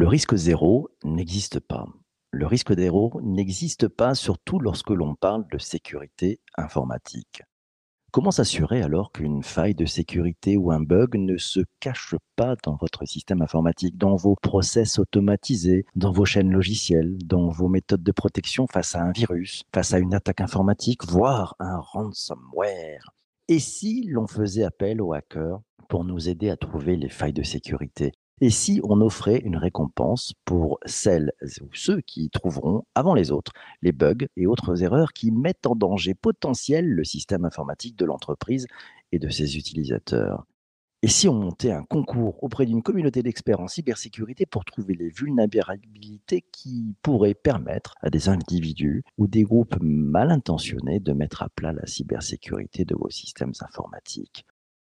Le 0.00 0.06
risque 0.06 0.36
zéro 0.36 0.90
n'existe 1.02 1.58
pas. 1.58 1.84
Le 2.30 2.46
risque 2.46 2.72
zéro 2.72 3.20
n'existe 3.20 3.88
pas 3.88 4.14
surtout 4.14 4.60
lorsque 4.60 4.90
l'on 4.90 5.16
parle 5.16 5.44
de 5.50 5.58
sécurité 5.58 6.38
informatique. 6.56 7.42
Comment 8.12 8.30
s'assurer 8.30 8.80
alors 8.80 9.10
qu'une 9.10 9.42
faille 9.42 9.74
de 9.74 9.86
sécurité 9.86 10.56
ou 10.56 10.70
un 10.70 10.78
bug 10.78 11.16
ne 11.16 11.36
se 11.36 11.58
cache 11.80 12.14
pas 12.36 12.54
dans 12.62 12.76
votre 12.76 13.06
système 13.06 13.42
informatique, 13.42 13.98
dans 13.98 14.14
vos 14.14 14.36
process 14.40 15.00
automatisés, 15.00 15.84
dans 15.96 16.12
vos 16.12 16.24
chaînes 16.24 16.52
logicielles, 16.52 17.18
dans 17.24 17.48
vos 17.48 17.66
méthodes 17.66 18.04
de 18.04 18.12
protection 18.12 18.68
face 18.68 18.94
à 18.94 19.02
un 19.02 19.10
virus, 19.10 19.64
face 19.74 19.94
à 19.94 19.98
une 19.98 20.14
attaque 20.14 20.40
informatique, 20.40 21.04
voire 21.06 21.56
un 21.58 21.80
ransomware? 21.80 23.10
Et 23.48 23.58
si 23.58 24.04
l'on 24.04 24.28
faisait 24.28 24.62
appel 24.62 25.02
aux 25.02 25.12
hackers 25.12 25.60
pour 25.88 26.04
nous 26.04 26.28
aider 26.28 26.50
à 26.50 26.56
trouver 26.56 26.94
les 26.94 27.08
failles 27.08 27.32
de 27.32 27.42
sécurité? 27.42 28.12
Et 28.40 28.50
si 28.50 28.80
on 28.84 29.00
offrait 29.00 29.38
une 29.38 29.56
récompense 29.56 30.32
pour 30.44 30.78
celles 30.86 31.32
ou 31.60 31.68
ceux 31.74 32.00
qui 32.00 32.30
trouveront, 32.30 32.84
avant 32.94 33.14
les 33.14 33.30
autres, 33.30 33.52
les 33.82 33.92
bugs 33.92 34.26
et 34.36 34.46
autres 34.46 34.82
erreurs 34.82 35.12
qui 35.12 35.30
mettent 35.30 35.66
en 35.66 35.76
danger 35.76 36.14
potentiel 36.14 36.88
le 36.88 37.04
système 37.04 37.44
informatique 37.44 37.96
de 37.96 38.04
l'entreprise 38.04 38.66
et 39.12 39.18
de 39.18 39.28
ses 39.28 39.56
utilisateurs. 39.56 40.44
Et 41.02 41.08
si 41.08 41.28
on 41.28 41.34
montait 41.34 41.72
un 41.72 41.84
concours 41.84 42.42
auprès 42.42 42.66
d'une 42.66 42.82
communauté 42.82 43.22
d'experts 43.22 43.60
en 43.60 43.68
cybersécurité 43.68 44.46
pour 44.46 44.64
trouver 44.64 44.94
les 44.94 45.10
vulnérabilités 45.10 46.44
qui 46.52 46.94
pourraient 47.02 47.34
permettre 47.34 47.94
à 48.00 48.10
des 48.10 48.28
individus 48.28 49.04
ou 49.16 49.26
des 49.28 49.42
groupes 49.44 49.76
mal 49.80 50.30
intentionnés 50.30 51.00
de 51.00 51.12
mettre 51.12 51.42
à 51.42 51.48
plat 51.50 51.72
la 51.72 51.86
cybersécurité 51.86 52.84
de 52.84 52.96
vos 52.96 53.10
systèmes 53.10 53.54
informatiques? 53.60 54.44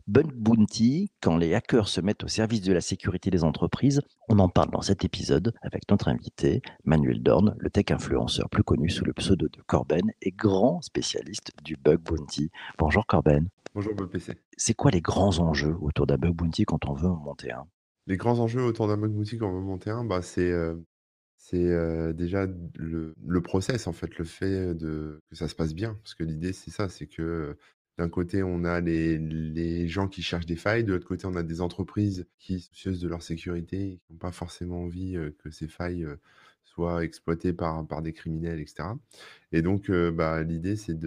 Bug 0.09 0.33
Bounty, 0.33 1.11
quand 1.21 1.37
les 1.37 1.53
hackers 1.53 1.87
se 1.87 2.01
mettent 2.01 2.23
au 2.23 2.27
service 2.27 2.61
de 2.61 2.73
la 2.73 2.81
sécurité 2.81 3.29
des 3.29 3.43
entreprises, 3.43 4.01
on 4.27 4.39
en 4.39 4.49
parle 4.49 4.71
dans 4.71 4.81
cet 4.81 5.05
épisode 5.05 5.53
avec 5.61 5.83
notre 5.87 6.07
invité, 6.07 6.63
Manuel 6.83 7.21
Dorn, 7.21 7.55
le 7.59 7.69
tech 7.69 7.91
influenceur 7.91 8.49
plus 8.49 8.63
connu 8.63 8.89
sous 8.89 9.05
le 9.05 9.13
pseudo 9.13 9.47
de 9.49 9.61
Corben 9.67 10.11
et 10.23 10.31
grand 10.31 10.81
spécialiste 10.81 11.51
du 11.63 11.75
Bug 11.75 11.99
Bounty. 11.99 12.49
Bonjour 12.79 13.05
Corben. 13.05 13.49
Bonjour 13.75 13.93
BPC. 13.93 14.33
C'est 14.57 14.73
quoi 14.73 14.89
les 14.89 15.01
grands 15.01 15.37
enjeux 15.37 15.75
autour 15.79 16.07
d'un 16.07 16.17
Bug 16.17 16.33
Bounty 16.33 16.65
quand 16.65 16.87
on 16.87 16.93
veut 16.95 17.09
en 17.09 17.17
monter 17.17 17.51
un? 17.51 17.67
Les 18.07 18.17
grands 18.17 18.39
enjeux 18.39 18.63
autour 18.63 18.87
d'un 18.87 18.97
Bug 18.97 19.11
Bounty 19.11 19.37
quand 19.37 19.51
on 19.51 19.59
veut 19.59 19.61
monter 19.63 19.91
un, 19.91 20.05
bah, 20.05 20.23
c'est 20.23 20.49
euh, 20.49 20.73
euh, 21.53 22.13
déjà 22.13 22.47
le, 22.77 23.13
le, 23.23 23.41
process, 23.41 23.85
en 23.85 23.93
fait, 23.93 24.17
le 24.17 24.25
fait 24.25 24.73
de, 24.73 25.21
que 25.29 25.35
ça 25.35 25.47
se 25.47 25.53
passe 25.53 25.75
bien. 25.75 25.93
Parce 26.01 26.15
que 26.15 26.23
l'idée, 26.23 26.51
c'est 26.51 26.71
ça, 26.71 26.89
c'est 26.89 27.05
que 27.05 27.55
d'un 27.99 28.07
côté, 28.07 28.43
on 28.43 28.63
a 28.63 28.79
les, 28.79 29.87
gens 29.89 30.07
qui 30.07 30.21
cherchent 30.21 30.45
des 30.45 30.55
failles, 30.55 30.85
de 30.85 30.93
l'autre 30.93 31.05
côté, 31.05 31.25
on 31.25 31.35
a 31.35 31.43
des 31.43 31.59
entreprises 31.59 32.25
qui 32.37 32.61
sont 32.61 32.69
soucieuses 32.71 33.01
de 33.01 33.09
leur 33.09 33.21
sécurité, 33.21 33.99
qui 34.07 34.13
n'ont 34.13 34.19
pas 34.19 34.31
forcément 34.31 34.83
envie 34.83 35.17
que 35.39 35.51
ces 35.51 35.67
failles 35.67 36.07
soient 36.63 37.03
exploitées 37.03 37.51
par, 37.51 37.85
par 37.85 38.01
des 38.01 38.13
criminels, 38.13 38.61
etc. 38.61 38.87
Et 39.51 39.61
donc, 39.61 39.91
bah, 39.91 40.43
l'idée, 40.43 40.77
c'est 40.77 40.97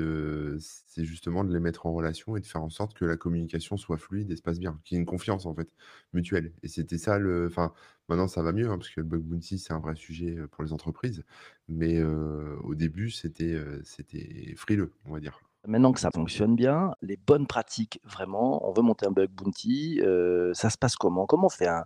justement 1.05 1.45
de 1.45 1.55
les 1.55 1.61
mettre 1.61 1.87
en 1.87 1.95
relation 1.95 2.37
et 2.37 2.41
de 2.41 2.47
faire 2.47 2.63
en 2.63 2.69
sorte 2.69 2.93
que 2.93 3.07
la 3.07 3.17
communication 3.17 3.79
soit 3.79 3.97
fluide 3.97 4.31
et 4.31 4.37
se 4.37 4.43
passe 4.43 4.59
bien, 4.59 4.79
qu'il 4.85 4.97
y 4.97 4.99
ait 4.99 5.01
une 5.01 5.07
confiance 5.07 5.47
en 5.47 5.55
fait 5.55 5.75
mutuelle. 6.13 6.53
Et 6.63 6.69
c'était 6.69 6.99
ça 6.99 7.19
le, 7.19 7.47
enfin, 7.47 7.73
maintenant 8.11 8.29
ça 8.29 8.43
va 8.43 8.53
mieux 8.53 8.69
hein, 8.69 8.77
parce 8.77 8.91
que 8.91 9.01
le 9.01 9.07
bug 9.07 9.23
bounty 9.23 9.59
c'est 9.59 9.73
un 9.73 9.81
vrai 9.81 9.95
sujet 9.95 10.37
pour 10.51 10.63
les 10.63 10.75
entreprises, 10.75 11.25
mais 11.69 12.03
au 12.03 12.75
début 12.75 13.11
c'était, 13.11 13.59
c'était 13.83 14.55
frileux, 14.57 14.93
on 15.07 15.15
va 15.15 15.21
dire. 15.21 15.41
Maintenant 15.67 15.93
que 15.93 16.01
ça 16.01 16.11
fonctionne 16.13 16.57
bien, 16.57 16.93
les 17.03 17.17
bonnes 17.17 17.47
pratiques, 17.47 18.01
vraiment, 18.05 18.69
on 18.69 18.73
veut 18.73 18.83
monter 18.83 19.07
un 19.07 19.13
bug 19.13 19.31
bounty, 19.31 20.01
euh, 20.03 20.53
ça 20.55 20.71
se 20.71 20.77
passe 20.77 20.97
comment? 20.97 21.25
Comment 21.25 21.49
fait 21.49 21.69
un, 21.69 21.85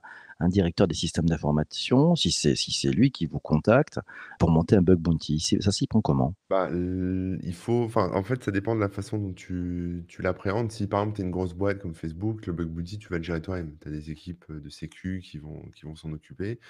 directeur 0.49 0.89
des 0.89 0.95
systèmes 0.95 1.29
d'information, 1.29 2.17
si 2.17 2.31
c'est 2.31 2.55
si 2.55 2.89
lui 2.89 3.11
qui 3.11 3.27
vous 3.27 3.39
contacte, 3.39 4.01
pour 4.39 4.51
monter 4.51 4.77
un 4.77 4.83
bug 4.83 4.99
bounty? 4.99 5.59
Ça 5.61 5.73
s'y 5.73 5.87
prend 5.87 6.01
comment? 6.01 6.33
Bah, 6.49 6.71
il 6.73 7.55
faut, 7.55 7.91
en 7.95 8.23
fait, 8.23 8.43
ça 8.45 8.51
dépend 8.51 8.75
de 8.75 8.81
la 8.81 8.89
façon 8.89 9.19
dont 9.19 9.35
tu, 9.35 10.07
tu 10.09 10.23
l'appréhendes. 10.23 10.73
Si 10.73 10.87
par 10.87 11.01
exemple, 11.01 11.17
tu 11.17 11.23
es 11.23 11.25
une 11.27 11.31
grosse 11.31 11.53
boîte 11.53 11.79
comme 11.79 11.95
Facebook, 11.95 12.47
le 12.47 12.55
bug 12.55 12.69
bounty, 12.69 12.99
tu 12.99 13.09
vas 13.09 13.19
le 13.19 13.25
gérer 13.25 13.43
toi-même. 13.43 13.77
Tu 13.83 13.89
as 13.89 13.91
des 13.91 14.11
équipes 14.11 14.51
de 14.51 14.69
sécu 14.71 15.21
qui 15.23 15.37
vont, 15.37 15.63
qui 15.75 15.85
vont 15.85 15.97
s'en 15.97 16.13
occuper. 16.13 16.61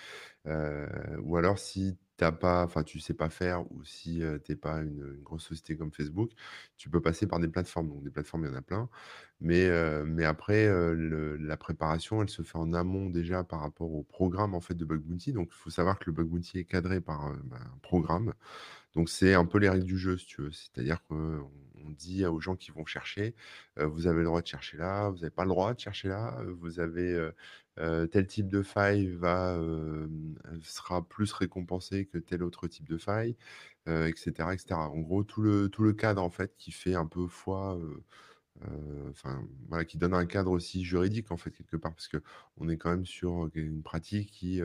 Euh, 0.47 0.87
ou 1.23 1.37
alors, 1.37 1.61
si 1.61 1.97
t'as 2.17 2.33
pas, 2.33 2.65
enfin, 2.65 2.83
tu 2.83 3.01
sais 3.01 3.15
pas 3.15 3.29
faire 3.31 3.71
ou 3.73 3.85
si 3.85 4.23
tu 4.45 4.53
n'es 4.53 4.57
pas 4.57 4.79
une, 4.83 5.19
grosse 5.23 5.45
société 5.45 5.77
comme 5.77 5.93
Facebook, 5.93 6.31
tu 6.77 6.91
peux 6.91 7.01
passer 7.01 7.27
par 7.27 7.41
des 7.41 7.49
plateformes. 7.49 7.89
Donc, 7.89 8.03
des 8.05 8.11
plateformes, 8.11 8.45
il 8.45 8.51
y 8.51 8.55
en 8.55 8.57
a 8.57 8.63
plein. 8.63 8.89
Mais, 9.41 9.69
mais 10.05 10.25
après, 10.25 10.69
la 10.97 11.57
préparation, 11.57 12.23
elle 12.23 12.31
se 12.31 12.43
fait 12.43 12.59
en 12.59 12.73
amont 12.73 13.11
déjà 13.11 13.45
par 13.45 13.61
rapport 13.61 13.93
au 13.93 14.03
programme 14.03 14.55
en 14.55 14.61
fait, 14.61 14.75
de 14.75 14.85
Bug 14.85 15.01
Bounty. 15.01 15.33
Donc, 15.33 15.49
il 15.53 15.57
faut 15.57 15.71
savoir 15.71 15.99
que 15.99 16.05
le 16.07 16.13
Bug 16.13 16.29
Bounty 16.29 16.59
est 16.59 16.65
cadré 16.65 17.01
par 17.01 17.35
bah, 17.45 17.59
un 17.61 17.79
programme. 17.83 18.33
Donc, 18.95 19.11
c'est 19.11 19.35
un 19.35 19.45
peu 19.45 19.59
les 19.59 19.69
règles 19.69 19.85
du 19.85 19.99
jeu, 19.99 20.17
si 20.17 20.27
tu 20.27 20.43
veux. 20.43 20.53
C'est-à-dire 20.53 21.03
qu'on 21.05 21.51
on 21.87 21.91
dit 21.91 22.25
aux 22.27 22.41
gens 22.41 22.57
qui 22.57 22.71
vont 22.71 22.85
chercher, 22.87 23.35
vous 23.77 24.07
avez 24.07 24.19
le 24.19 24.25
droit 24.25 24.43
de 24.43 24.47
chercher 24.47 24.77
là, 24.77 25.11
vous 25.11 25.17
n'avez 25.19 25.31
pas 25.31 25.45
le 25.45 25.51
droit 25.51 25.75
de 25.75 25.81
chercher 25.81 26.09
là, 26.09 26.39
vous 26.59 26.81
avez 26.81 27.31
tel 27.77 28.27
type 28.27 28.49
de 28.49 28.63
faille 28.63 29.09
va, 29.09 29.59
sera 30.63 31.07
plus 31.07 31.33
récompensé 31.33 32.07
que 32.07 32.19
tel 32.19 32.43
autre 32.43 32.69
type 32.69 32.89
de 32.89 32.99
faille, 32.99 33.37
etc., 33.87 34.31
etc. 34.53 34.75
En 34.75 35.01
gros, 35.01 35.25
tout 35.25 35.43
le, 35.43 35.69
tout 35.69 35.83
le 35.83 35.93
cadre 35.93 36.23
en 36.23 36.31
fait 36.31 36.55
qui 36.57 36.73
fait 36.73 36.95
un 36.95 37.07
peu 37.07 37.27
foi. 37.27 37.79
enfin 39.11 39.45
qui 39.87 39.99
donne 39.99 40.15
un 40.15 40.27
cadre 40.27 40.51
aussi 40.51 40.85
juridique 40.85 41.31
en 41.31 41.37
fait 41.37 41.51
quelque 41.51 41.77
part 41.77 41.93
parce 41.93 42.09
que 42.09 42.23
on 42.57 42.69
est 42.69 42.77
quand 42.79 42.91
même 42.91 43.05
sur 43.07 43.51
une 43.55 43.83
pratique 43.83 44.31
qui 44.31 44.61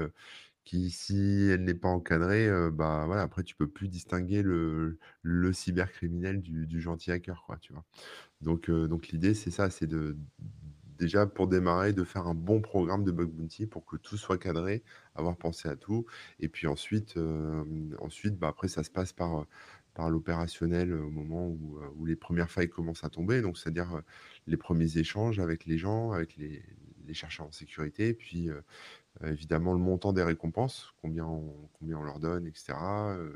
qui, 0.64 0.92
si 0.92 1.48
elle 1.52 1.64
n'est 1.64 1.74
pas 1.76 1.90
encadrée, 1.90 2.50
bah, 2.72 3.06
voilà, 3.08 3.24
après 3.24 3.44
tu 3.44 3.56
peux 3.56 3.68
plus 3.68 3.88
distinguer 3.90 4.44
le 4.44 5.00
le 5.24 5.54
cybercriminel 5.54 6.42
du 6.42 6.82
gentil 6.82 7.12
hacker, 7.12 7.44
quoi, 7.46 7.58
tu 7.58 7.74
vois? 7.74 7.86
Donc 8.42 8.72
donc 8.72 9.10
l'idée, 9.10 9.34
c'est 9.36 9.52
ça, 9.52 9.70
c'est 9.72 9.88
de 9.88 10.18
déjà 11.00 11.26
pour 11.28 11.48
démarrer, 11.48 11.94
de 11.94 12.04
faire 12.04 12.28
un 12.28 12.36
bon 12.36 12.62
programme 12.62 13.04
de 13.04 13.12
bug 13.12 13.30
bounty 13.32 13.68
pour 13.68 13.86
que 13.86 13.98
tout 13.98 14.18
soit 14.18 14.38
cadré, 14.38 14.84
avoir 15.16 15.38
pensé 15.38 15.70
à 15.70 15.76
tout 15.76 16.06
et 16.40 16.50
puis 16.50 16.68
ensuite, 16.68 17.18
ensuite, 18.00 18.38
bah, 18.38 18.50
après 18.50 18.68
ça 18.68 18.84
se 18.84 18.92
passe 18.92 19.14
par, 19.14 19.46
par 19.94 20.10
l'opérationnel, 20.10 20.94
au 20.94 21.10
moment 21.10 21.48
où, 21.48 21.80
où 21.96 22.06
les 22.06 22.16
premières 22.16 22.52
failles 22.52 22.70
commencent 22.70 23.04
à 23.04 23.10
tomber, 23.10 23.42
donc 23.42 23.58
c'est-à-dire, 23.58 24.02
les 24.48 24.58
premiers 24.58 24.98
échanges 24.98 25.40
avec 25.40 25.66
les 25.66 25.78
gens, 25.78 26.12
avec 26.12 26.36
les 26.38 26.64
les 27.08 27.16
chercheurs 27.16 27.48
en 27.48 27.52
sécurité, 27.52 28.14
puis, 28.14 28.50
évidemment, 29.26 29.74
le 29.74 29.80
montant 29.80 30.14
des 30.14 30.24
récompenses, 30.24 30.94
combien 31.02 31.26
on, 31.26 31.54
combien 31.80 31.98
on 31.98 32.04
leur 32.04 32.20
donne, 32.20 32.48
etc. 32.48 32.74
Euh, 32.80 33.32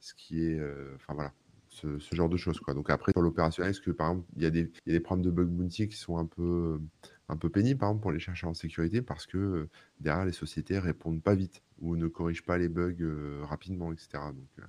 ce 0.00 0.14
qui 0.14 0.44
est. 0.44 0.58
Euh, 0.58 0.92
enfin, 0.96 1.14
voilà. 1.14 1.32
Ce, 1.68 1.98
genre 2.12 2.28
de 2.28 2.36
choses. 2.36 2.58
Quoi. 2.60 2.74
Donc 2.74 2.90
après, 2.90 3.12
sur 3.12 3.22
l'opérationnel, 3.22 3.70
est-ce 3.70 3.80
que 3.80 3.92
par 3.92 4.10
exemple, 4.10 4.26
il 4.36 4.42
y, 4.42 4.44
y 4.44 4.48
a 4.48 4.50
des 4.92 5.00
problèmes 5.00 5.24
de 5.24 5.30
bug 5.30 5.48
bounty 5.48 5.88
qui 5.88 5.96
sont 5.96 6.18
un 6.18 6.26
peu, 6.26 6.80
un 7.28 7.36
peu 7.36 7.48
pénibles, 7.48 7.78
par 7.78 7.90
exemple, 7.90 8.02
pour 8.02 8.12
les 8.12 8.18
chercheurs 8.18 8.50
en 8.50 8.54
sécurité, 8.54 9.02
parce 9.02 9.24
que 9.26 9.68
derrière, 10.00 10.26
les 10.26 10.32
sociétés 10.32 10.78
répondent 10.78 11.22
pas 11.22 11.34
vite 11.36 11.62
ou 11.80 11.96
ne 11.96 12.08
corrigent 12.08 12.44
pas 12.44 12.58
les 12.58 12.68
bugs 12.68 12.96
rapidement, 13.44 13.92
etc. 13.92 14.18
Donc, 14.34 14.66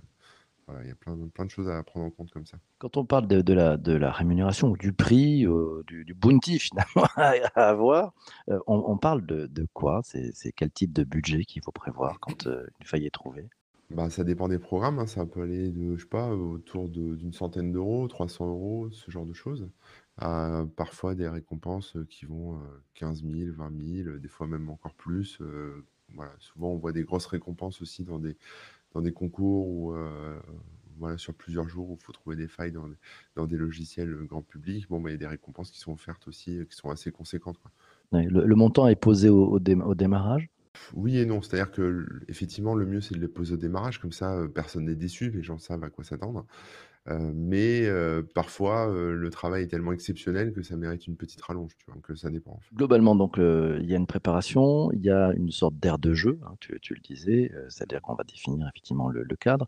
il 0.82 0.88
y 0.88 0.92
a 0.92 0.96
plein, 0.96 1.18
plein, 1.34 1.46
de 1.46 1.50
choses 1.50 1.70
à 1.70 1.82
prendre 1.84 2.06
en 2.06 2.10
compte 2.10 2.32
comme 2.32 2.46
ça. 2.46 2.58
Quand 2.78 2.98
on 2.98 3.06
parle 3.06 3.28
de, 3.28 3.54
la, 3.54 3.78
de 3.78 3.94
la, 3.94 4.12
rémunération 4.12 4.70
ou 4.70 4.78
du 4.78 4.94
prix, 4.94 5.46
euh, 5.46 5.84
du, 5.88 6.14
bounty 6.14 6.60
finalement 6.60 7.08
à 7.16 7.70
avoir, 7.70 8.14
euh, 8.50 8.60
on, 8.68 8.98
parle 8.98 9.26
de, 9.26 9.68
quoi? 9.74 10.02
C'est 10.04 10.52
quel 10.56 10.72
type 10.72 10.94
de 10.94 11.04
budget 11.04 11.44
qu'il 11.44 11.62
faut 11.64 11.72
prévoir 11.72 12.20
quand 12.20 12.48
euh, 12.48 12.68
une 12.80 12.86
faille 12.86 13.06
est 13.06 13.12
trouvée? 13.12 13.50
Bah, 13.90 14.10
ça 14.10 14.24
dépend 14.24 14.48
des 14.48 14.60
programmes, 14.60 15.00
hein. 15.00 15.08
ça 15.08 15.26
peut 15.26 15.42
aller 15.42 15.70
de, 15.70 15.98
je 15.98 16.04
sais 16.04 16.08
pas, 16.08 16.30
autour 16.30 16.88
d'une 16.88 17.34
centaine 17.34 17.74
d'euros, 17.74 18.08
300 18.08 18.48
euros, 18.48 18.90
ce 18.92 19.12
genre 19.12 19.26
de 19.26 19.34
choses. 19.34 19.68
parfois 20.18 21.14
des 21.14 21.28
récompenses 21.28 21.98
qui 22.10 22.26
vont 22.26 22.58
15 22.94 23.24
000, 23.24 23.52
20 23.54 24.04
000, 24.04 24.18
des 24.18 24.28
fois 24.30 24.48
même 24.48 24.70
encore 24.70 24.94
plus. 24.94 25.42
voilà. 26.16 26.32
Souvent 26.40 26.70
on 26.70 26.78
voit 26.78 26.94
des 26.94 27.04
grosses 27.04 27.26
récompenses 27.26 27.82
aussi 27.82 28.06
dans 28.06 28.20
des, 28.20 28.38
dans 28.94 29.02
des 29.02 29.12
concours 29.12 29.68
ou 29.68 29.94
voilà, 30.98 31.18
sur 31.18 31.34
plusieurs 31.34 31.68
jours 31.68 31.90
où 31.90 31.98
il 32.00 32.04
faut 32.04 32.12
trouver 32.12 32.36
des 32.36 32.48
failles 32.48 32.72
dans, 32.72 32.88
dans 33.36 33.48
des 33.48 33.58
logiciels 33.58 34.14
grand 34.26 34.44
public. 34.44 34.88
Bon, 34.88 35.00
bah, 35.00 35.10
il 35.10 35.14
y 35.14 35.16
a 35.16 35.18
des 35.18 35.28
récompenses 35.28 35.72
qui 35.72 35.80
sont 35.80 35.94
offertes 35.94 36.28
aussi, 36.28 36.60
qui 36.70 36.76
sont 36.76 36.92
assez 36.92 37.12
conséquentes. 37.12 37.58
le, 38.12 38.56
montant 38.56 38.88
est 38.88 38.96
posé 38.96 39.30
au, 39.30 39.60
au, 39.60 39.96
démarrage? 39.96 40.50
Oui 40.94 41.18
et 41.18 41.26
non. 41.26 41.42
C'est-à-dire 41.42 41.72
que 41.72 42.06
effectivement, 42.28 42.76
le 42.76 42.86
mieux, 42.86 43.02
c'est 43.02 43.16
de 43.16 43.20
le 43.20 43.28
poser 43.28 43.56
au 43.56 43.58
démarrage. 43.58 44.00
Comme 44.00 44.12
ça, 44.12 44.44
personne 44.54 44.86
n'est 44.86 44.96
déçu, 44.96 45.32
les 45.32 45.42
gens 45.42 45.58
savent 45.58 45.84
à 45.84 45.90
quoi 45.90 46.04
s'attendre 46.04 46.46
mais 47.08 47.90
parfois, 48.36 48.88
le 48.94 49.30
travail 49.30 49.64
est 49.64 49.68
tellement 49.68 49.92
exceptionnel 49.92 50.54
que 50.54 50.62
ça 50.62 50.76
mérite 50.78 51.08
une 51.08 51.16
petite 51.18 51.42
rallonge, 51.42 51.72
tu 51.78 51.86
vois? 51.88 51.96
Donc 51.96 52.18
ça 52.18 52.30
dépend, 52.30 52.60
Globalement, 52.76 53.16
donc 53.16 53.36
il 53.38 53.86
y 53.86 53.94
a 53.94 53.98
une 53.98 54.08
préparation, 54.08 54.92
il 54.92 55.02
y 55.02 55.10
a 55.10 55.34
une 55.34 55.52
sorte 55.52 55.76
d'aire 55.76 55.98
de 55.98 56.14
jeu, 56.14 56.40
hein, 56.46 56.54
tu 56.60 56.94
le 56.94 57.02
disais, 57.02 57.52
c'est-à-dire 57.70 58.02
qu'on 58.02 58.16
va 58.16 58.24
définir 58.24 58.68
effectivement 58.68 59.10
le 59.10 59.36
cadre. 59.36 59.68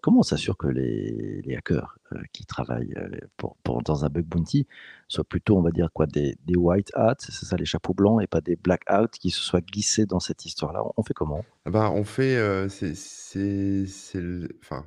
comment 0.00 0.20
on 0.20 0.22
s'assure 0.22 0.56
que 0.56 0.68
les 0.68 1.54
hackers, 1.56 1.98
qui 2.32 2.46
travaillent, 2.46 2.94
pour 3.36 3.82
dans 3.82 4.04
un 4.04 4.08
bug 4.08 4.24
bounty 4.24 4.66
soient 5.14 5.24
plutôt, 5.24 5.56
on 5.58 5.62
va 5.62 5.70
dire 5.70 5.90
quoi, 5.92 6.06
des 6.06 6.36
des 6.44 6.56
white 6.56 6.90
hats, 6.94 7.16
c'est 7.18 7.32
ça 7.32 7.56
les 7.56 7.64
chapeaux 7.66 7.94
blancs 7.94 8.22
et 8.22 8.26
pas 8.26 8.40
des 8.40 8.56
black 8.56 8.82
hats 8.86 9.08
qui 9.08 9.30
se 9.30 9.40
soient 9.40 9.60
glissés 9.62 10.06
dans 10.06 10.20
cette 10.20 10.44
histoire-là? 10.46 10.82
On 10.96 11.02
fait 11.02 11.14
comment? 11.14 11.46
Ah 11.66 11.70
bah, 11.70 11.90
on 11.90 12.04
fait, 12.04 12.36
heu, 12.36 12.68
c'est 12.68 12.92
enfin, 14.60 14.84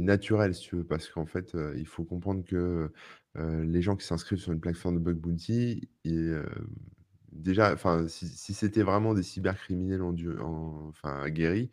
naturel 0.00 0.54
si 0.54 0.62
tu 0.68 0.76
veux 0.76 0.84
parce 0.84 1.08
qu'en 1.08 1.24
fait, 1.24 1.54
heu, 1.54 1.74
il 1.78 1.86
faut 1.86 2.04
comprendre 2.04 2.44
que, 2.44 2.92
heu, 3.38 3.62
les 3.62 3.80
gens 3.80 3.96
qui 3.96 4.04
s'inscrivent 4.06 4.38
sur 4.38 4.52
une 4.52 4.60
plateforme 4.60 4.96
de 4.96 5.00
bug 5.00 5.16
bounty 5.18 5.88
et 6.04 6.10
hem, 6.14 6.44
déjà, 7.32 7.72
enfin, 7.72 8.06
si 8.08 8.52
c'était 8.54 8.82
vraiment 8.82 9.14
des 9.14 9.22
cybercriminels 9.22 10.02
endu 10.02 10.38
en 10.40 10.88
enfin 10.88 11.22
aguerris, 11.22 11.70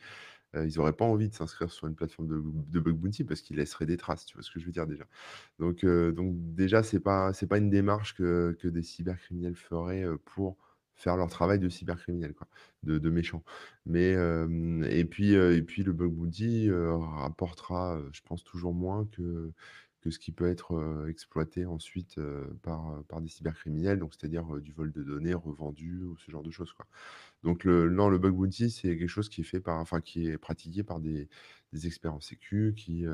ils 0.55 0.79
auraient 0.79 0.93
pas 0.93 1.05
envie 1.05 1.29
de 1.29 1.33
s'inscrire 1.33 1.71
sur 1.71 1.87
une 1.87 1.95
plateforme 1.95 2.27
de 2.27 2.79
bug 2.79 2.95
bounty 2.95 3.23
parce 3.23 3.41
qu'ils 3.41 3.57
laisseraient 3.57 3.85
des 3.85 3.97
traces, 3.97 4.25
tu 4.25 4.35
vois 4.35 4.43
ce 4.43 4.51
que 4.51 4.59
je 4.59 4.65
veux 4.65 4.71
dire 4.71 4.87
déjà? 4.87 5.05
Donc 5.59 5.85
donc 5.85 6.33
déjà 6.55 6.83
c'est 6.83 6.99
pas 6.99 7.33
c'est 7.33 7.47
pas 7.47 7.57
une 7.57 7.69
démarche 7.69 8.15
que 8.15 8.55
que 8.59 8.67
des 8.67 8.83
cybercriminels 8.83 9.55
feraient, 9.55 10.05
pour 10.25 10.57
faire 10.95 11.15
leur 11.17 11.29
travail 11.29 11.59
de 11.59 11.69
cybercriminel 11.69 12.33
quoi, 12.33 12.47
de 12.83 12.97
de 12.97 13.09
méchants. 13.09 13.43
Mais 13.85 14.13
et 14.89 15.05
puis, 15.05 15.33
et 15.33 15.61
puis 15.61 15.83
le 15.83 15.93
bug 15.93 16.11
bounty, 16.11 16.69
rapportera, 16.71 18.01
je 18.11 18.21
pense 18.21 18.43
toujours 18.43 18.73
moins 18.73 19.05
que 19.05 19.51
que 20.07 20.13
ce 20.13 20.19
qui 20.19 20.31
peut 20.31 20.47
être, 20.47 21.05
exploité 21.09 21.65
ensuite, 21.65 22.19
par, 22.63 23.03
par 23.05 23.21
des 23.21 23.27
cybercriminels, 23.29 23.99
donc 23.99 24.13
c'est-à-dire, 24.13 24.45
du 24.61 24.71
vol 24.71 24.91
de 24.91 25.03
données 25.03 25.33
revendues 25.33 26.03
ou 26.03 26.17
ce 26.17 26.31
genre 26.31 26.43
de 26.43 26.51
choses 26.51 26.71
quoi. 26.73 26.85
Donc 27.43 27.63
le 27.65 27.89
non, 27.89 28.09
le 28.09 28.19
bug 28.19 28.35
bounty, 28.35 28.69
c'est 28.71 28.97
quelque 28.97 29.07
chose 29.09 29.29
qui 29.29 29.41
est 29.41 29.45
fait 29.45 29.61
par 29.61 29.79
enfin 29.79 30.01
qui 30.01 30.27
est 30.27 30.37
pratiqué 30.37 30.83
par 30.83 30.99
des 30.99 31.29
des 31.73 31.87
experts 31.87 32.13
en 32.13 32.21
sécu 32.21 32.73
qui, 32.77 33.05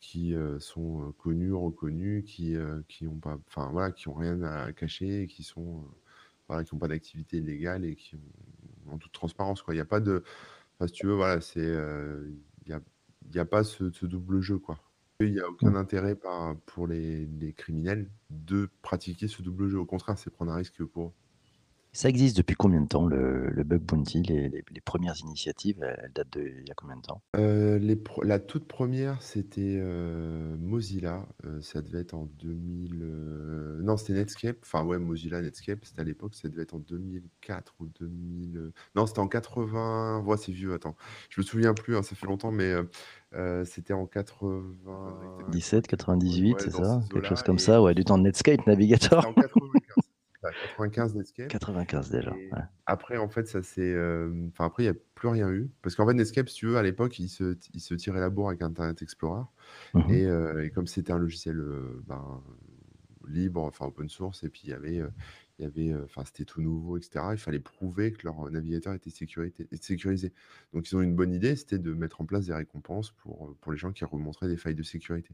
qui, 0.00 0.34
sont, 0.60 1.12
connus, 1.18 1.52
reconnus, 1.54 2.24
qui, 2.26 2.54
heu, 2.56 2.84
qui 2.88 3.06
ont 3.08 3.18
pas 3.18 3.38
enfin 3.48 3.70
voilà, 3.72 3.92
qui 3.92 4.08
ont 4.08 4.14
rien 4.14 4.42
à 4.42 4.72
cacher 4.72 5.22
et 5.22 5.26
qui 5.28 5.42
sont, 5.44 5.84
voilà, 6.48 6.64
qui 6.64 6.74
ont 6.74 6.78
pas 6.78 6.88
d'activité 6.88 7.38
illégale 7.38 7.84
et 7.84 7.96
qui 7.96 8.16
ont 8.16 8.92
en 8.94 8.98
toute 8.98 9.12
transparence. 9.12 9.64
Il 9.70 9.76
y 9.76 9.80
a 9.80 9.84
pas 9.86 10.00
de 10.00 10.24
si 10.86 10.92
tu 10.92 11.06
veux, 11.06 11.14
voilà, 11.14 11.40
c'est, 11.40 11.60
il 11.62 12.70
y 12.70 12.72
a 12.74 12.80
a 13.40 13.44
pas 13.44 13.64
ce 13.64 13.90
ce 13.92 14.06
double 14.06 14.40
jeu, 14.40 14.58
quoi. 14.58 14.78
Il 15.26 15.34
y 15.34 15.40
a 15.40 15.48
Mmh. 15.62 15.72
aucun 15.72 15.74
intérêt 15.74 16.14
par 16.16 16.56
pour 16.66 16.86
les 16.86 17.26
les 17.26 17.52
criminels 17.54 18.10
de 18.30 18.68
pratiquer 18.82 19.28
ce 19.28 19.42
double 19.42 19.68
jeu. 19.68 19.78
Au 19.78 19.86
contraire, 19.86 20.18
c'est 20.18 20.30
prendre 20.30 20.52
un 20.52 20.56
risque 20.56 20.84
pour. 20.84 21.14
Ça 21.94 22.08
existe 22.08 22.38
depuis 22.38 22.56
combien 22.56 22.80
de 22.80 22.86
temps 22.88 23.06
le 23.06 23.50
le 23.50 23.64
bug 23.64 23.82
bounty? 23.82 24.22
Les 24.22 24.48
les 24.48 24.64
les 24.70 24.80
1 24.80 25.20
initiatives, 25.20 25.82
elles 25.82 26.12
datent 26.14 26.30
de 26.32 26.40
il 26.42 26.66
y 26.66 26.70
a 26.70 26.74
combien 26.74 26.96
de 26.96 27.02
temps? 27.02 27.22
Les 27.34 27.96
pre 27.96 28.22
la 28.24 28.38
toute 28.38 28.66
première, 28.68 29.22
c'était, 29.22 29.78
heu, 29.80 30.54
Mozilla, 30.58 31.26
heu, 31.46 31.62
ça 31.62 31.80
devait 31.80 32.00
être 32.00 32.12
en 32.12 32.26
2000, 32.26 33.02
heu, 33.02 33.80
non, 33.82 33.96
c'était 33.96 34.12
Netscape, 34.12 34.58
enfin, 34.62 34.84
ouais, 34.84 34.98
Mozilla, 34.98 35.40
Netscape, 35.40 35.82
c'était 35.86 36.02
à 36.02 36.04
l'époque, 36.04 36.34
ça 36.34 36.48
devait 36.50 36.62
être 36.62 36.74
en 36.74 36.78
2004 36.78 37.74
ou 37.80 37.86
2000, 37.88 38.58
heu, 38.58 38.72
non, 38.94 39.06
c'était 39.06 39.20
en 39.20 39.28
80, 39.28 40.20
ouais, 40.26 40.36
c'est 40.36 40.52
vieux, 40.52 40.74
attends, 40.74 40.94
je 41.30 41.40
me 41.40 41.44
souviens 41.46 41.72
plus, 41.72 41.96
hein, 41.96 42.02
ça 42.02 42.14
fait 42.14 42.26
longtemps, 42.26 42.52
mais 42.52 42.74
c'était 43.64 43.94
en 43.94 44.06
80, 44.06 45.14
17-98, 45.48 46.60
ouais, 46.60 46.62
c'est 46.62 46.70
dans 46.70 46.84
ces 46.84 46.92
ça? 46.92 47.02
Quelque 47.10 47.26
chose 47.26 47.42
comme 47.42 47.58
et 47.58 47.60
ça, 47.60 47.82
ouais, 47.82 47.94
du 47.94 48.04
temps 48.04 48.18
de 48.18 48.22
Netscape 48.24 48.66
Navigator? 48.66 49.24
en 49.24 49.34
95, 49.34 49.80
c'est 49.84 49.90
ça, 49.90 49.91
95 50.60 51.14
Netscape 51.14 51.54
95 51.54 52.10
déjà, 52.10 52.38
ouais. 52.52 52.62
après, 52.86 53.16
en 53.18 53.28
fait, 53.28 53.46
ça 53.48 53.62
s'est, 53.62 53.90
hem, 53.92 54.48
enfin, 54.52 54.66
après, 54.66 54.84
il 54.84 54.86
y 54.86 54.90
a 54.90 54.94
plus 55.14 55.28
rien 55.28 55.50
eu 55.50 55.70
parce 55.82 55.96
qu'en 55.96 56.06
fait, 56.06 56.14
Netscape, 56.14 56.48
si 56.48 56.56
tu 56.56 56.66
veux, 56.66 56.76
à 56.78 56.82
l'époque, 56.82 57.18
ils 57.20 57.28
se 57.28 57.54
t 57.54 57.70
ils 57.74 57.80
se 57.80 57.94
tiraient 57.94 58.20
la 58.20 58.30
bourre 58.30 58.48
avec 58.50 58.62
Internet 58.62 59.02
Explorer 59.02 59.44
Mmh 59.94 60.08
mh. 60.08 60.22
et 60.66 60.70
comme 60.74 60.86
c'était 60.88 61.12
un 61.12 61.18
logiciel, 61.18 61.58
heu, 61.60 62.02
ben, 62.06 62.42
libre, 63.28 63.62
enfin 63.64 63.86
open 63.86 64.08
source 64.08 64.44
et 64.44 64.48
puis 64.50 64.62
il 64.66 64.70
y 64.70 64.74
avait, 64.74 65.02
avait, 65.64 65.94
enfin, 66.04 66.22
c'était 66.24 66.44
tout 66.44 66.62
nouveau 66.62 66.98
et 66.98 67.02
cetera. 67.02 67.34
Il 67.34 67.38
fallait 67.38 67.60
prouver 67.60 68.12
que 68.12 68.24
leur, 68.24 68.50
navigateur 68.50 68.94
était 68.94 69.10
sécurisé. 69.10 70.32
Donc 70.72 70.90
ils 70.90 70.96
ont 70.96 71.02
une 71.02 71.14
bonne 71.14 71.32
idée, 71.32 71.56
c'était 71.56 71.78
de 71.78 71.92
mettre 71.92 72.20
en 72.20 72.24
place 72.24 72.46
des 72.46 72.54
récompenses 72.54 73.12
pour, 73.12 73.54
pour 73.60 73.72
les 73.72 73.78
gens 73.78 73.92
qui 73.92 74.04
remonteraient 74.04 74.48
des 74.48 74.56
failles 74.56 74.74
de 74.74 74.82
sécurité. 74.82 75.30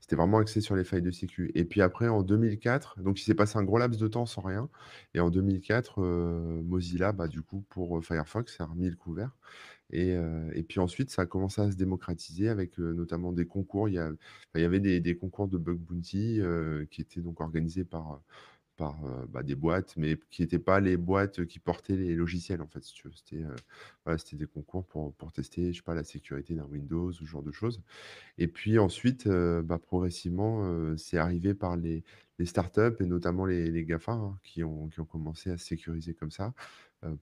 C'était 0.00 0.16
vraiment 0.16 0.38
axé 0.38 0.60
sur 0.60 0.76
les 0.76 0.84
failles 0.84 1.02
de 1.02 1.10
sécu 1.10 1.50
et 1.54 1.64
puis 1.64 1.80
après 1.80 2.08
en 2.08 2.22
2004, 2.22 3.00
donc 3.00 3.20
il 3.20 3.24
s'est 3.24 3.34
passé 3.34 3.58
un 3.58 3.64
gros 3.64 3.78
laps 3.78 4.00
de 4.00 4.08
temps 4.08 4.26
sans 4.26 4.42
rien 4.42 4.68
et 5.14 5.20
en 5.20 5.30
2004, 5.30 6.00
heu, 6.02 6.62
Mozilla, 6.64 7.12
bah, 7.12 7.28
du 7.28 7.42
coup, 7.42 7.64
pour, 7.70 8.04
Firefox, 8.04 8.60
a 8.60 8.66
remis 8.66 8.90
le 8.90 8.96
couvert 8.96 9.30
et 9.90 10.14
et 10.54 10.62
puis 10.62 10.80
ensuite, 10.80 11.10
ça 11.10 11.22
a 11.22 11.26
commencé 11.26 11.60
à 11.60 11.70
se 11.70 11.76
démocratiser 11.76 12.48
avec, 12.48 12.78
notamment 12.78 13.32
des 13.32 13.46
concours. 13.46 13.88
Il 13.88 13.94
y 13.94 13.98
a 13.98 14.10
il 14.54 14.60
y 14.60 14.64
avait 14.64 14.80
des 14.80 15.00
des 15.00 15.16
concours 15.16 15.46
de 15.48 15.58
bug 15.58 15.78
bounty, 15.78 16.40
qui 16.90 17.00
étaient 17.02 17.20
donc 17.20 17.40
organisés 17.40 17.84
par, 17.84 18.20
par, 18.76 19.00
bah, 19.28 19.42
des 19.42 19.54
boîtes, 19.54 19.96
mais 19.96 20.18
qui 20.30 20.42
étaient 20.42 20.58
pas 20.58 20.80
les 20.80 20.96
boîtes 20.96 21.44
qui 21.46 21.58
portaient 21.58 21.96
les 21.96 22.14
logiciels, 22.14 22.62
en 22.62 22.68
fait, 22.68 22.82
si. 22.84 22.94
C'était, 23.14 24.36
des 24.36 24.46
concours 24.46 24.86
pour 24.86 25.14
pour 25.14 25.32
tester, 25.32 25.72
je 25.72 25.78
sais 25.78 25.82
pas, 25.82 25.94
la 25.94 26.04
sécurité 26.04 26.54
d'un 26.54 26.64
Windows 26.66 27.08
ou 27.08 27.12
ce 27.12 27.24
genre 27.24 27.42
de 27.42 27.52
choses 27.52 27.82
et 28.38 28.48
puis 28.48 28.78
ensuite, 28.78 29.28
bah, 29.28 29.78
progressivement, 29.78 30.96
c'est 30.98 31.18
arrivé 31.18 31.54
par 31.54 31.76
les 31.76 32.04
les 32.40 32.46
startups 32.46 32.96
et 33.00 33.06
notamment 33.06 33.46
les 33.46 33.70
les 33.70 33.84
GAFA, 33.84 34.12
hein, 34.12 34.38
qui 34.44 34.64
ont 34.64 34.88
qui 34.88 35.00
ont 35.00 35.04
commencé 35.06 35.50
à 35.50 35.58
se 35.58 35.66
sécuriser 35.66 36.14
comme 36.14 36.30
ça, 36.32 36.54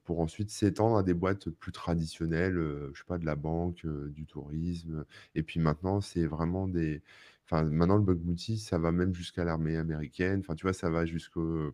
pour 0.04 0.20
ensuite 0.20 0.50
s'étendre 0.50 0.96
à 0.96 1.02
des 1.02 1.14
boîtes 1.14 1.50
plus 1.50 1.72
traditionnelles, 1.72 2.56
je 2.94 2.98
sais 3.00 3.04
pas, 3.06 3.18
de 3.18 3.26
la 3.26 3.36
banque, 3.36 3.86
du 3.86 4.26
tourisme, 4.26 5.04
et 5.34 5.42
puis 5.42 5.60
maintenant, 5.60 6.00
c'est 6.00 6.26
vraiment 6.26 6.68
des 6.68 7.02
enfin, 7.44 7.64
maintenant 7.64 7.96
le 7.96 8.02
bug 8.02 8.18
bounty, 8.18 8.58
ça 8.58 8.78
va 8.78 8.92
même 8.92 9.14
jusqu'à 9.14 9.44
l'armée 9.44 9.76
américaine, 9.76 10.40
enfin, 10.40 10.54
tu 10.54 10.62
vois, 10.64 10.72
ça 10.72 10.90
va 10.90 11.06
jusqu'au 11.06 11.72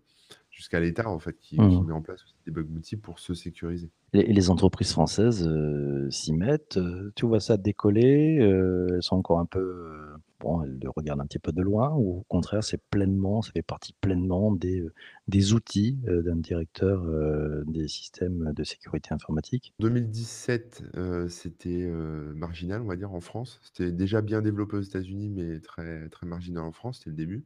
jusqu'à 0.51 0.81
l'État, 0.81 1.09
en 1.11 1.19
fait, 1.19 1.39
qui 1.39 1.65
Mmh 1.65 1.69
qui 1.69 1.85
met 1.85 1.93
en 1.93 2.03
place 2.03 2.25
aussi 2.25 2.37
des 2.47 2.53
bug 2.53 2.67
bounty 2.67 2.97
pour 2.97 3.19
se 3.21 3.35
sécuriser. 3.35 3.91
Et 4.15 4.33
les 4.33 4.49
entreprises 4.51 4.93
françaises, 4.93 5.47
heu, 5.47 6.11
s'y 6.11 6.33
mettent, 6.33 6.79
heu, 6.79 7.13
tu 7.15 7.27
vois 7.27 7.41
ça 7.41 7.57
décoller, 7.59 8.39
heu, 8.41 8.87
elles 8.95 9.03
sont 9.03 9.17
encore 9.17 9.39
un 9.39 9.45
peu, 9.47 10.15
bon, 10.41 10.63
elles 10.63 10.79
le 10.83 10.89
regardent 10.91 11.21
un 11.21 11.27
petit 11.27 11.39
peu 11.39 11.53
de 11.53 11.61
loin 11.63 11.91
ou 11.95 12.21
au 12.21 12.25
contraire, 12.29 12.65
c'est 12.65 12.81
pleinement 12.91 13.43
ça 13.43 13.53
fait 13.53 13.63
partie 13.63 13.93
pleinement 14.01 14.53
des, 14.53 14.83
des 15.29 15.53
outils, 15.53 15.99
d'un 16.05 16.37
directeur, 16.37 17.05
des 17.67 17.87
systèmes 17.89 18.53
de 18.55 18.65
sécurité 18.65 19.13
informatique? 19.13 19.75
2017, 19.79 20.83
heu, 20.97 21.29
c'était, 21.29 21.83
heu, 21.85 22.33
marginal, 22.35 22.83
on 22.83 22.87
va 22.87 22.97
dire, 22.97 23.13
en 23.13 23.21
France. 23.21 23.61
C'était 23.63 23.93
déjà 23.93 24.23
bien 24.23 24.43
développé 24.43 24.77
aux 24.77 24.81
États-Unis, 24.81 25.29
mais 25.31 25.61
très 25.61 26.09
très 26.09 26.27
marginal 26.27 26.65
en 26.65 26.73
France, 26.73 26.99
c'était 26.99 27.11
le 27.11 27.17
début 27.17 27.45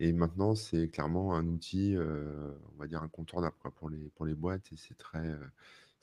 et 0.00 0.12
maintenant, 0.14 0.54
c'est 0.54 0.88
clairement 0.88 1.34
un 1.36 1.46
outil, 1.48 1.96
heu, 1.96 2.56
on 2.76 2.78
va 2.80 2.86
dire 2.86 3.02
incontournable, 3.02 3.56
quoi, 3.60 3.72
pour 3.72 3.90
les 3.90 4.10
pour 4.16 4.26
les 4.26 4.34
boîtes 4.36 4.72
et 4.72 4.76
c'est 4.78 4.96
très, 4.98 5.36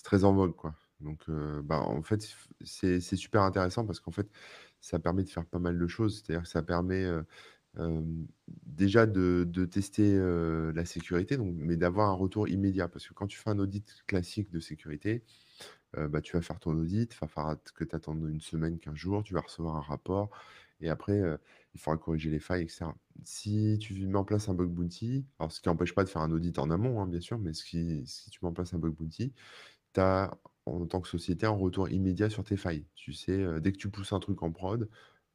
très 0.05 0.25
en 0.25 0.33
vogue, 0.33 0.55
quoi. 0.55 0.75
Donc 1.01 1.29
heu, 1.29 1.61
bah, 1.63 1.81
en 1.81 2.03
fait, 2.03 2.27
c'est 2.63 3.01
super 3.01 3.43
intéressant 3.43 3.85
parce 3.85 3.99
qu'en 4.01 4.11
fait, 4.11 4.29
ça 4.81 4.99
permet 4.99 5.23
de 5.23 5.29
faire 5.29 5.45
pas 5.47 5.59
mal 5.59 5.77
de 5.79 5.87
choses. 5.87 6.23
C'est-à-dire 6.25 6.43
que 6.43 6.49
ça 6.49 6.63
permet, 6.63 7.03
heu, 7.05 7.25
hem, 7.77 8.27
déjà 8.65 9.05
de 9.07 9.45
de 9.49 9.65
tester, 9.65 10.15
heu, 10.17 10.71
la 10.75 10.85
sécurité, 10.85 11.37
donc 11.37 11.53
mais 11.57 11.77
d'avoir 11.77 12.09
un 12.09 12.13
retour 12.15 12.47
immédiat. 12.49 12.87
Parce 12.89 13.07
que 13.07 13.13
quand 13.13 13.27
tu 13.27 13.37
fais 13.39 13.49
un 13.51 13.59
audit 13.59 14.03
classique 14.07 14.51
de 14.51 14.59
sécurité, 14.61 15.23
bah, 15.97 16.21
tu 16.21 16.33
vas 16.35 16.41
faire 16.41 16.59
ton 16.59 16.71
audit, 16.77 17.13
il 17.13 17.17
va 17.19 17.27
falloir 17.27 17.57
que 17.73 17.83
tu 17.83 17.95
attendes 17.95 18.27
une 18.29 18.41
semaine, 18.41 18.79
15 18.79 18.95
jours, 18.95 19.23
tu 19.23 19.33
vas 19.33 19.41
recevoir 19.41 19.75
un 19.77 19.81
rapport 19.81 20.29
et 20.81 20.89
après, 20.89 21.21
il 21.73 21.79
faudra 21.79 21.97
corriger 21.97 22.29
les 22.29 22.39
failles 22.39 22.63
et 22.63 22.67
cetera. 22.67 22.95
Si 23.23 23.77
tu 23.79 23.93
mets 24.07 24.15
en 24.17 24.25
place 24.25 24.49
un 24.49 24.53
bug 24.53 24.69
bounty, 24.69 25.25
alors 25.39 25.51
ce 25.51 25.61
qui 25.61 25.69
n'empêche 25.69 25.95
pas 25.95 26.03
de 26.03 26.09
faire 26.09 26.21
un 26.21 26.31
audit 26.31 26.59
en 26.59 26.69
amont, 26.69 27.01
hein, 27.01 27.07
bien 27.07 27.21
sûr, 27.21 27.39
mais 27.39 27.51
qui 27.53 28.03
si 28.05 28.29
tu 28.29 28.39
mets 28.43 28.49
en 28.49 28.53
place 28.53 28.73
un 28.73 28.79
bug 28.79 28.93
bounty, 28.93 29.33
en 29.99 30.85
tant 30.87 31.01
que 31.01 31.07
société, 31.07 31.45
un 31.45 31.49
retour 31.51 31.89
immédiat 31.89 32.29
sur 32.29 32.43
tes 32.43 32.57
failles. 32.57 32.85
Tu 32.95 33.13
sais, 33.13 33.39
heu, 33.39 33.61
dès 33.61 33.71
que 33.71 33.77
tu 33.77 33.89
pousses 33.89 34.13
un 34.13 34.19
truc 34.19 34.41
en 34.43 34.51
prod, 34.51 34.83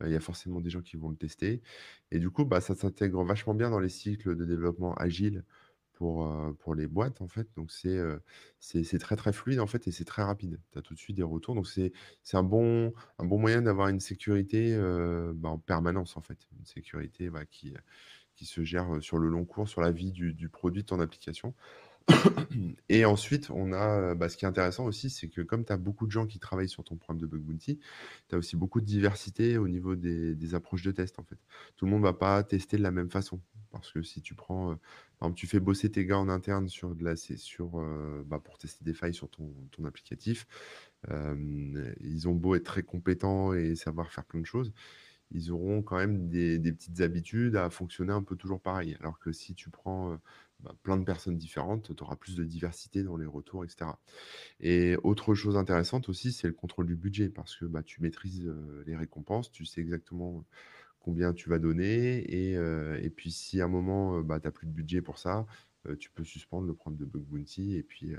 heu, 0.02 0.06
il 0.06 0.12
y 0.12 0.16
a 0.16 0.20
forcément 0.20 0.60
des 0.60 0.70
gens 0.70 0.80
qui 0.82 0.96
vont 0.96 1.10
le 1.10 1.16
tester 1.16 1.62
et 2.10 2.18
du 2.18 2.30
coup, 2.30 2.44
bah, 2.44 2.60
ça 2.60 2.74
s'intègre 2.74 3.22
vachement 3.24 3.54
bien 3.54 3.70
dans 3.70 3.80
les 3.80 3.88
cycles 3.88 4.36
de 4.36 4.44
développement 4.44 4.94
agile 4.94 5.44
pour, 5.92 6.32
pour 6.60 6.74
les 6.74 6.86
boîtes, 6.86 7.20
en 7.20 7.28
fait. 7.28 7.46
Donc 7.56 7.70
c'est, 7.70 7.96
heu, 7.98 8.22
c'est 8.58 8.98
très, 8.98 9.16
très 9.16 9.32
fluide, 9.32 9.60
en 9.60 9.66
fait 9.66 9.86
et 9.86 9.92
c'est 9.92 10.04
très 10.06 10.22
rapide. 10.22 10.58
Tu 10.72 10.78
as 10.78 10.82
tout 10.82 10.94
de 10.94 10.98
suite 10.98 11.16
des 11.16 11.22
retours. 11.22 11.54
Donc 11.54 11.66
c'est 11.68 11.92
un 12.32 12.42
bon 12.42 12.92
un 13.18 13.24
bon 13.26 13.38
moyen 13.38 13.62
d'avoir 13.62 13.88
une 13.88 14.00
sécurité, 14.00 14.76
bah, 15.34 15.50
en 15.50 15.58
permanence, 15.58 16.16
en 16.16 16.22
fait. 16.22 16.38
Une 16.58 16.64
sécurité, 16.66 17.28
bah, 17.30 17.44
qui, 17.46 17.74
se 18.46 18.64
gère, 18.64 18.88
sur 19.02 19.18
le 19.18 19.28
long 19.28 19.44
cours, 19.44 19.68
sur 19.68 19.82
la 19.82 19.90
vie 19.92 20.12
du 20.12 20.48
produit, 20.48 20.82
de 20.82 20.86
ton 20.88 21.00
application. 21.00 21.54
Et 22.88 23.04
ensuite, 23.04 23.50
on 23.50 23.72
a, 23.72 24.12
heu, 24.12 24.14
bah, 24.14 24.28
ce 24.28 24.36
qui 24.36 24.44
est 24.44 24.48
intéressant 24.48 24.84
aussi, 24.86 25.10
c'est 25.10 25.28
que 25.28 25.40
comme 25.42 25.64
tu 25.64 25.72
as 25.72 25.76
beaucoup 25.76 26.06
de 26.06 26.12
gens 26.12 26.26
qui 26.26 26.38
travaillent 26.38 26.68
sur 26.68 26.84
ton 26.84 26.96
programme 26.96 27.20
de 27.20 27.26
bug 27.26 27.40
bounty, 27.42 27.78
tu 28.28 28.34
as 28.34 28.38
aussi 28.38 28.56
beaucoup 28.56 28.80
de 28.80 28.86
diversité 28.86 29.58
au 29.58 29.68
niveau 29.68 29.96
des 29.96 30.54
approches 30.54 30.82
de 30.82 30.92
test, 30.92 31.18
en 31.18 31.24
fait. 31.24 31.38
Tout 31.76 31.84
le 31.86 31.90
monde 31.90 32.02
va 32.02 32.12
pas 32.12 32.42
tester 32.42 32.76
de 32.76 32.82
la 32.82 32.90
même 32.90 33.10
façon. 33.10 33.40
Parce 33.70 33.92
que 33.92 34.02
si 34.02 34.20
tu 34.20 34.34
prends, 34.34 34.72
heu, 34.72 34.76
par 35.18 35.28
exemple, 35.28 35.38
tu 35.38 35.46
fais 35.46 35.60
bosser 35.60 35.90
tes 35.90 36.04
gars 36.04 36.18
en 36.18 36.28
interne 36.28 36.68
sur 36.68 36.94
de 36.96 37.04
la 37.04 37.14
sur, 37.16 37.78
heu, 37.80 38.24
bah, 38.26 38.40
pour 38.42 38.58
tester 38.58 38.84
des 38.84 38.94
failles 38.94 39.14
sur 39.14 39.30
ton 39.30 39.54
ton 39.70 39.84
applicatif, 39.84 40.46
ils 42.00 42.28
ont 42.28 42.34
beau 42.34 42.54
être 42.54 42.64
très 42.64 42.82
compétents 42.82 43.52
et 43.54 43.74
savoir 43.76 44.10
faire 44.12 44.24
plein 44.24 44.40
de 44.40 44.46
choses, 44.46 44.72
ils 45.32 45.52
auront 45.52 45.82
quand 45.82 45.96
même 45.98 46.28
des 46.28 46.58
petites 46.72 47.00
habitudes 47.02 47.56
à 47.56 47.70
fonctionner 47.70 48.12
un 48.12 48.22
peu 48.22 48.36
toujours 48.36 48.60
pareil. 48.62 48.96
Alors 49.00 49.18
que 49.20 49.32
si 49.32 49.54
tu 49.54 49.70
prends, 49.70 50.18
bah, 50.62 50.74
plein 50.82 50.96
de 50.96 51.04
personnes 51.04 51.36
différentes, 51.38 51.94
tu 51.96 52.02
auras 52.02 52.16
plus 52.16 52.36
de 52.36 52.44
diversité 52.44 53.02
dans 53.02 53.16
les 53.16 53.26
retours 53.26 53.64
et 53.64 53.68
cetera. 53.68 54.00
Et 54.60 54.96
autre 55.04 55.34
chose 55.34 55.56
intéressante 55.56 56.08
aussi, 56.08 56.32
c'est 56.32 56.48
le 56.48 56.54
contrôle 56.54 56.86
du 56.86 56.96
budget 56.96 57.30
parce 57.30 57.56
que, 57.56 57.66
bah, 57.66 57.82
tu 57.82 58.02
maîtrises, 58.02 58.52
les 58.86 58.96
récompenses, 58.96 59.50
tu 59.52 59.64
sais 59.66 59.80
exactement 59.80 60.44
combien 61.00 61.32
tu 61.32 61.48
vas 61.50 61.58
donner 61.58 62.18
et 62.18 62.52
et 62.54 63.10
puis 63.10 63.30
si 63.32 63.60
à 63.60 63.64
un 63.66 63.68
moment, 63.68 64.20
bah, 64.22 64.40
tu 64.40 64.48
as 64.48 64.52
plus 64.52 64.66
de 64.66 64.72
budget 64.72 65.02
pour 65.02 65.18
ça, 65.18 65.46
tu 65.98 66.10
peux 66.12 66.24
suspendre 66.24 66.66
le 66.66 66.74
programme 66.74 66.98
de 66.98 67.06
bug 67.06 67.22
bounty 67.24 67.74
et 67.76 67.82
puis, 67.82 68.12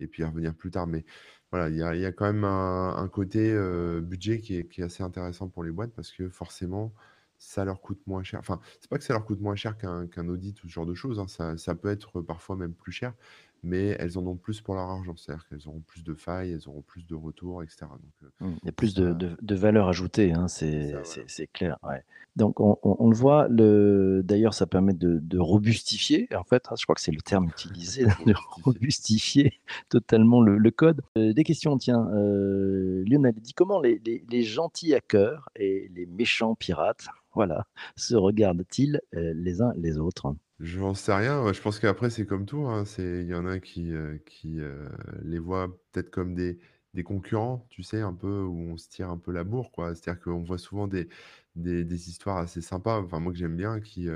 et 0.00 0.06
puis 0.06 0.24
revenir 0.24 0.54
plus 0.54 0.70
tard. 0.70 0.86
Mais 0.86 1.04
voilà, 1.50 1.68
il 1.70 1.76
y 1.76 1.82
a 1.82 1.94
y 1.96 2.04
a 2.06 2.12
quand 2.12 2.26
même 2.32 2.44
un 2.44 2.96
un 2.96 3.08
côté, 3.08 3.54
budget 4.02 4.40
qui 4.40 4.56
est 4.56 4.68
qui 4.68 4.80
est 4.80 4.84
assez 4.84 5.02
intéressant 5.02 5.48
pour 5.48 5.64
les 5.64 5.70
boîtes 5.72 5.92
parce 5.94 6.12
que 6.12 6.28
forcément, 6.28 6.94
ça 7.38 7.64
leur 7.64 7.80
coûte 7.80 8.00
moins 8.06 8.22
cher. 8.22 8.40
Enfin, 8.40 8.60
c'est 8.80 8.88
pas 8.90 8.98
que 8.98 9.04
ça 9.04 9.12
leur 9.14 9.24
coûte 9.24 9.40
moins 9.40 9.56
cher 9.56 9.76
qu'un 9.78 10.06
qu'un 10.08 10.28
audit 10.28 10.62
ou 10.64 10.68
ce 10.68 10.72
genre 10.74 10.86
de 10.86 10.94
choses, 10.94 11.18
hein, 11.20 11.28
ça 11.28 11.56
ça 11.56 11.74
peut 11.74 11.88
être 11.90 12.20
parfois 12.22 12.56
même 12.56 12.74
plus 12.74 12.92
cher, 12.92 13.14
mais 13.62 13.96
elles 13.98 14.18
en 14.18 14.26
ont 14.26 14.36
plus 14.36 14.60
pour 14.60 14.74
leur 14.74 14.84
argent. 14.88 15.16
C'est-à-dire 15.16 15.46
qu'elles 15.48 15.68
auront 15.68 15.80
plus 15.82 16.02
de 16.04 16.14
failles, 16.14 16.52
elles 16.52 16.68
auront 16.68 16.82
plus 16.82 17.06
de 17.06 17.14
retours 17.14 17.62
et 17.62 17.68
cetera. 17.68 17.96
Donc, 17.98 18.12
heu, 18.22 18.32
Mmh, 18.40 18.54
il 18.62 18.66
y 18.66 18.68
a 18.68 18.72
plus 18.72 18.92
de 18.94 19.12
ça 19.12 19.14
de 19.14 19.34
de 19.40 19.54
valeur 19.54 19.88
ajoutée, 19.88 20.32
hein, 20.32 20.46
c'est 20.46 20.82
c'est 20.82 20.82
ça, 20.82 21.02
c'est 21.04 21.24
voilà. 21.24 21.26
c'est 21.26 21.46
clair, 21.46 21.78
ouais. 21.82 22.02
Donc 22.36 22.60
on 22.60 22.76
on 22.82 22.96
on 22.98 23.08
le 23.08 23.16
voit, 23.16 23.48
le 23.48 24.20
d'ailleurs 24.22 24.52
ça 24.52 24.66
permet 24.66 24.92
de 24.92 25.18
de 25.20 25.38
robustifier, 25.38 26.28
en 26.36 26.44
fait, 26.44 26.66
hein, 26.70 26.74
je 26.78 26.84
crois 26.84 26.94
que 26.94 27.00
c'est 27.00 27.12
le 27.12 27.22
terme 27.22 27.48
utilisé, 27.48 28.04
de 28.26 28.34
Robustifier. 28.44 28.62
robustifier 28.62 29.60
totalement 29.88 30.42
le 30.42 30.58
le 30.58 30.70
code. 30.70 31.00
Heu, 31.16 31.32
des 31.32 31.44
questions, 31.44 31.78
tiens, 31.78 32.06
heu, 32.12 33.02
Lionel 33.06 33.34
dit: 33.40 33.54
«Comment 33.54 33.80
les 33.80 33.98
les 34.04 34.22
les 34.28 34.42
gentils 34.42 34.94
hackers 34.94 35.48
et 35.56 35.88
les 35.94 36.04
méchants 36.04 36.54
pirates, 36.54 37.06
voilà, 37.36 37.66
se 37.96 38.16
regardent-ils, 38.16 39.00
heu, 39.16 39.32
les 39.34 39.62
uns 39.62 39.72
les 39.76 39.98
autres?» 39.98 40.34
J'en 40.58 40.94
sais 40.94 41.12
rien, 41.12 41.52
je 41.52 41.60
pense 41.60 41.78
qu'après 41.78 42.08
c'est 42.08 42.24
comme 42.24 42.46
tout, 42.46 42.66
hein, 42.66 42.84
il 42.98 43.26
y 43.26 43.34
en 43.34 43.44
a 43.46 43.58
qui, 43.60 43.92
qui, 44.24 44.58
heu, 44.58 44.88
les 45.22 45.38
voient 45.38 45.68
peut-être 45.92 46.10
comme 46.10 46.34
des 46.34 46.58
concurrents, 47.04 47.66
tu 47.68 47.82
sais? 47.82 48.00
Un 48.00 48.14
peu 48.14 48.40
où 48.42 48.56
on 48.72 48.76
se 48.78 48.88
tire 48.88 49.10
un 49.10 49.18
peu 49.18 49.32
la 49.32 49.44
bourre. 49.44 49.70
C'est-à-dire 49.76 50.18
qu'on 50.18 50.42
voit 50.42 50.56
souvent 50.56 50.88
des 50.88 51.08
histoires 52.08 52.38
assez 52.38 52.62
sympas, 52.62 53.00
enfin 53.02 53.20
moi 53.20 53.32
que 53.32 53.38
j'aime 53.38 53.56
bien 53.56 53.80
qui, 53.80 54.08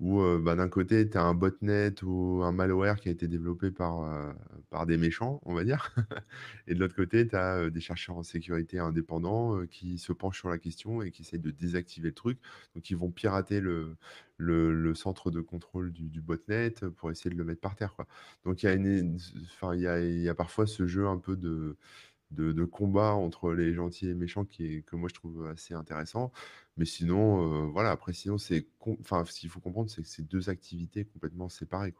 où, 0.00 0.20
bah, 0.38 0.56
d'un 0.56 0.68
côté 0.68 1.08
tu 1.08 1.16
as 1.16 1.22
un 1.22 1.34
botnet 1.34 2.02
ou 2.02 2.42
un 2.42 2.52
malware 2.52 3.00
qui 3.00 3.08
a 3.08 3.12
été 3.12 3.28
développé 3.28 3.70
par, 3.70 4.34
par 4.70 4.86
des 4.86 4.96
méchants, 4.96 5.40
on 5.44 5.54
va 5.54 5.64
dire 5.64 5.94
et 6.66 6.74
de 6.74 6.80
l'autre 6.80 6.96
côté 6.96 7.28
tu 7.28 7.36
as, 7.36 7.70
des 7.70 7.80
chercheurs 7.80 8.16
en 8.16 8.22
sécurité 8.22 8.78
indépendants, 8.78 9.64
qui 9.66 9.98
se 9.98 10.12
penchent 10.12 10.40
sur 10.40 10.48
la 10.50 10.58
question 10.58 11.02
et 11.02 11.10
qui 11.12 11.22
essayent 11.22 11.38
de 11.40 11.50
désactiver 11.50 12.08
le 12.08 12.14
truc. 12.14 12.38
Donc 12.74 12.90
ils 12.90 12.96
vont 12.96 13.10
pirater 13.10 13.60
le 13.60 13.96
le 14.38 14.94
centre 14.94 15.30
de 15.30 15.40
contrôle 15.40 15.92
du 15.92 16.20
botnet, 16.20 16.74
pour 16.96 17.10
essayer 17.10 17.30
de 17.30 17.36
le 17.36 17.44
mettre 17.44 17.60
par 17.60 17.76
terre. 17.76 17.94
Donc 18.44 18.62
il 18.62 18.66
y 18.66 18.68
a 18.68 18.72
une 18.74 19.18
y 19.74 19.86
a 19.86 20.00
y 20.00 20.28
a 20.28 20.34
parfois 20.34 20.66
ce 20.66 20.86
jeu 20.86 21.06
un 21.06 21.18
peu 21.18 21.36
de 21.36 21.76
de 22.32 22.64
combat 22.64 23.12
entre 23.14 23.52
les 23.52 23.74
gentils 23.74 24.06
et 24.06 24.08
les 24.08 24.14
méchants 24.14 24.44
qui 24.44 24.66
est 24.66 24.82
que 24.82 24.96
moi 24.96 25.08
je 25.08 25.14
trouve 25.14 25.46
assez 25.46 25.74
intéressant. 25.74 26.32
Mais 26.76 26.84
sinon, 26.86 27.66
heu, 27.66 27.66
voilà, 27.70 27.90
après 27.90 28.12
sinon 28.14 28.38
c'est 28.38 28.66
enfin, 28.80 29.24
ce 29.24 29.38
qu'il 29.40 29.50
faut 29.50 29.60
comprendre, 29.60 29.90
c'est 29.90 30.02
que 30.02 30.08
c'est 30.08 30.26
2 30.26 30.48
activités 30.50 31.04
complètement 31.04 31.48
séparées. 31.48 31.94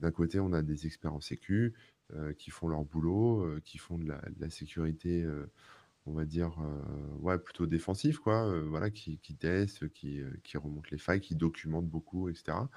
D'un 0.00 0.10
côté, 0.10 0.40
on 0.40 0.52
a 0.52 0.62
des 0.62 0.86
experts 0.86 1.14
en 1.14 1.20
sécu, 1.20 1.74
heu, 2.12 2.32
qui 2.34 2.50
font 2.50 2.68
leur 2.68 2.84
boulot, 2.84 3.44
heu, 3.46 3.60
qui 3.64 3.78
font 3.78 3.98
de 3.98 4.06
la 4.38 4.50
sécurité, 4.50 5.26
on 6.06 6.12
va 6.12 6.24
dire, 6.24 6.56
ouais, 7.20 7.38
plutôt 7.38 7.66
défensif, 7.66 8.18
quoi, 8.18 8.60
voilà, 8.62 8.90
qui 8.90 9.18
qui 9.18 9.36
testent, 9.36 9.88
qui, 9.90 10.20
qui 10.42 10.56
remontent 10.58 10.88
les 10.90 10.98
failles, 10.98 11.20
qui 11.20 11.34
documentent 11.36 11.88
beaucoup 11.88 12.28
et 12.28 12.34
cetera. 12.34 12.70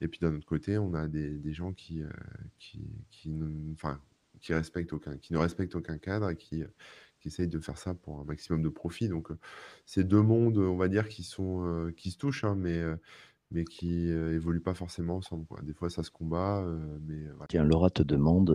Et 0.00 0.08
puis 0.08 0.20
d'un 0.20 0.34
autre 0.36 0.46
côté, 0.46 0.78
on 0.78 0.94
a 0.94 1.08
des 1.08 1.38
des 1.38 1.52
gens 1.54 1.72
qui, 1.72 2.02
qui 2.58 2.82
qui 3.10 3.32
enfin, 3.74 4.00
qui 4.44 4.94
aucun 4.94 5.16
qui 5.18 5.32
ne 5.32 5.38
respectent 5.38 5.74
aucun 5.74 5.98
cadre 5.98 6.30
et 6.30 6.36
qui, 6.36 6.62
heu, 6.62 6.72
qui 7.20 7.28
essayent 7.28 7.48
de 7.48 7.58
faire 7.60 7.78
ça 7.78 7.94
pour 7.94 8.20
un 8.20 8.24
maximum 8.24 8.62
de 8.62 8.68
profit. 8.68 9.08
Donc, 9.08 9.30
heu, 9.30 9.38
c'est 9.86 10.04
2 10.04 10.22
mondes, 10.22 10.58
on 10.58 10.76
va 10.76 10.88
dire, 10.88 11.08
qui 11.08 11.22
sont, 11.22 11.64
heu, 11.64 11.92
qui 11.92 12.10
se 12.10 12.18
touchent, 12.18 12.44
hein, 12.44 12.54
mais, 12.56 12.82
mais 13.50 13.64
qui, 13.64 14.08
évoluent 14.08 14.60
pas 14.62 14.74
forcément 14.74 15.16
ensemble. 15.16 15.46
Des 15.62 15.72
fois, 15.74 15.90
ça 15.90 16.02
se 16.02 16.10
combat, 16.10 16.66
mais. 17.06 17.24
Tiens, 17.48 17.64
Laura 17.64 17.90
te 17.90 18.02
demande, 18.02 18.50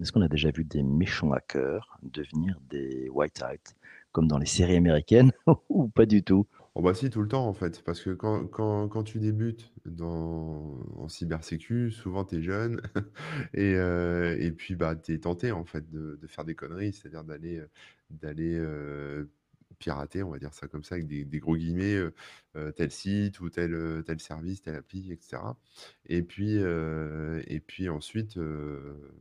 est-ce 0.00 0.12
qu'on 0.12 0.22
a 0.22 0.28
déjà 0.28 0.50
vu 0.50 0.64
des 0.64 0.82
méchants 0.82 1.32
hackers 1.32 1.98
devenir 2.02 2.60
des 2.68 3.08
white 3.10 3.42
hats 3.42 3.74
comme 4.12 4.28
dans 4.28 4.38
les 4.38 4.46
séries 4.46 4.76
américaines 4.76 5.32
ou 5.68 5.88
pas 5.88 6.06
du 6.06 6.22
tout? 6.22 6.46
Oh 6.76 6.82
bah 6.82 6.92
si, 6.92 7.08
tout 7.08 7.22
le 7.22 7.28
temps 7.28 7.46
en 7.46 7.52
fait, 7.52 7.82
parce 7.84 8.00
que 8.02 8.10
quand 8.10 8.48
quand 8.48 8.88
quand 8.88 9.04
tu 9.04 9.20
débutes 9.20 9.72
dans 9.86 10.80
en 10.96 11.06
cybersécu, 11.08 11.92
souvent 11.92 12.24
tu 12.24 12.36
es 12.38 12.42
jeune 12.42 12.80
et 13.54 13.74
heu 13.76 14.36
et 14.40 14.50
puis, 14.50 14.74
bah, 14.74 14.96
tu 14.96 15.12
es 15.14 15.20
tenté 15.20 15.52
en 15.52 15.64
fait 15.64 15.88
de 15.88 16.18
faire 16.26 16.44
des 16.44 16.56
conneries, 16.56 16.92
c'est-à-dire 16.92 17.22
d'aller, 17.22 17.58
heu 17.58 17.68
d'aller, 18.10 18.56
heu, 18.58 19.30
pirater, 19.84 20.22
on 20.22 20.30
va 20.30 20.38
dire 20.38 20.54
ça 20.54 20.66
comme 20.68 20.84
ça 20.84 20.94
avec 20.96 21.06
des 21.06 21.38
gros 21.40 21.56
guillemets, 21.56 21.94
heu 21.96 22.14
heu, 22.56 22.72
tel 22.72 22.90
site 22.90 23.40
ou 23.40 23.50
tel, 23.50 23.74
heu, 23.74 24.02
tel 24.04 24.20
service, 24.20 24.62
telle 24.62 24.76
appli 24.76 25.12
et 25.12 25.18
cetera. 25.20 25.58
Et 26.06 26.22
puis, 26.22 26.56
et 26.56 27.60
puis 27.60 27.88
ensuite, 27.88 28.38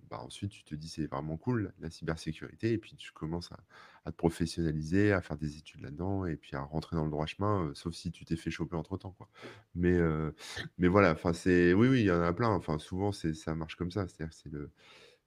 bah, 0.09 0.19
ensuite 0.21 0.51
tu 0.51 0.63
te 0.63 0.75
dis: 0.75 0.87
«C'est 0.89 1.07
vraiment 1.07 1.37
cool 1.37 1.73
la 1.79 1.89
cybersécurité» 1.89 2.71
et 2.73 2.77
puis 2.77 2.95
tu 2.95 3.11
commences 3.11 3.51
à 3.51 3.59
à 4.05 4.11
te 4.11 4.17
professionnaliser, 4.17 5.13
à 5.13 5.21
faire 5.21 5.37
des 5.37 5.55
études 5.57 5.79
là-dedans 5.79 6.25
et 6.25 6.35
puis 6.35 6.57
à 6.57 6.61
rentrer 6.61 6.97
dans 6.97 7.05
le 7.05 7.09
droit 7.11 7.25
chemin, 7.25 7.71
sauf 7.73 7.93
si 7.93 8.11
tu 8.11 8.25
t'es 8.25 8.35
fait 8.35 8.51
choper 8.51 8.75
entre-temps, 8.75 9.11
quoi. 9.17 9.29
Mais, 9.75 9.97
mais 10.77 10.87
voilà, 10.87 11.11
enfin 11.13 11.33
c'est 11.33 11.73
oui, 11.73 11.87
oui, 11.87 12.01
il 12.01 12.05
y 12.05 12.11
en 12.11 12.21
a 12.21 12.33
plein, 12.33 12.59
souvent 12.79 13.11
c'est 13.11 13.33
ça 13.33 13.55
marche 13.55 13.75
comme 13.75 13.91
ça, 13.91 14.07
c'est-à-dire 14.07 14.33
c'est 14.33 14.49
le 14.51 14.71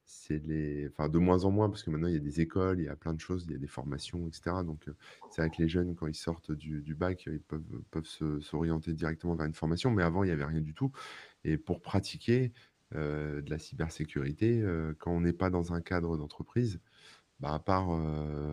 c'est 0.06 0.38
les 0.46 0.88
enfin 0.88 1.08
de 1.08 1.18
moins 1.18 1.44
en 1.44 1.50
moins 1.50 1.68
parce 1.68 1.82
que 1.82 1.90
maintenant 1.90 2.08
il 2.08 2.14
y 2.14 2.16
a 2.16 2.20
des 2.20 2.40
écoles, 2.40 2.80
il 2.80 2.84
y 2.84 2.88
a 2.88 2.96
plein 2.96 3.14
de 3.14 3.20
choses, 3.20 3.44
il 3.46 3.52
y 3.52 3.56
a 3.56 3.58
des 3.58 3.66
formations 3.66 4.28
et 4.28 4.32
cetera. 4.32 4.64
Donc, 4.64 4.88
heu, 4.88 4.96
c'est 5.28 5.42
vrai 5.42 5.50
que 5.50 5.60
les 5.62 5.68
jeunes 5.68 5.94
quand 5.96 6.06
ils 6.06 6.14
sortent 6.14 6.52
du 6.52 6.94
bac, 6.94 7.24
heu, 7.28 7.34
ils 7.34 7.40
peuvent, 7.42 7.82
peuvent 7.90 8.06
se 8.06 8.40
s'orienter 8.40 8.94
directement 8.94 9.34
vers 9.36 9.46
une 9.46 9.54
formation, 9.54 9.90
mais 9.90 10.02
avant 10.04 10.24
il 10.24 10.28
y 10.28 10.32
avait 10.32 10.44
rien 10.44 10.60
du 10.62 10.74
tout. 10.74 10.92
Et 11.44 11.58
pour 11.58 11.80
pratiquer, 11.82 12.52
de 12.92 13.44
la 13.50 13.58
cybersécurité, 13.58 14.62
quand 15.00 15.10
on 15.12 15.20
n'est 15.20 15.32
pas 15.32 15.50
dans 15.50 15.72
un 15.72 15.80
cadre 15.80 16.16
d'entreprise, 16.16 16.80
bah, 17.40 17.54
à 17.54 17.58
part, 17.60 17.90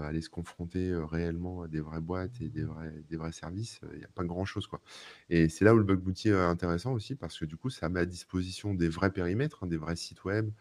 aller 0.04 0.22
se 0.22 0.30
confronter, 0.30 0.94
réellement 0.96 1.64
à 1.64 1.68
des 1.70 1.82
vraies 1.82 2.02
boîtes 2.02 2.42
et 2.42 2.50
des 2.50 2.64
vrais 2.64 3.04
des 3.10 3.18
vrais 3.18 3.32
services, 3.32 3.80
il 3.94 4.02
y 4.02 4.06
a 4.06 4.10
pas 4.10 4.24
grand-chose, 4.26 4.68
quoi. 4.68 4.82
Et 5.30 5.50
c'est 5.50 5.66
là 5.66 5.74
où 5.76 5.78
le 5.78 5.84
bug 5.86 6.00
bounty 6.02 6.30
est 6.30 6.34
intéressant 6.34 6.94
aussi 6.94 7.16
parce 7.16 7.40
que 7.40 7.46
du 7.46 7.58
coup, 7.58 7.70
ça 7.70 7.90
met 7.90 8.02
à 8.02 8.06
disposition 8.06 8.74
des 8.74 8.90
vrais 8.90 9.12
périmètres, 9.12 9.64
hein, 9.64 9.68
des 9.68 9.78
vrais 9.78 9.96
sites 9.96 10.24
web, 10.26 10.52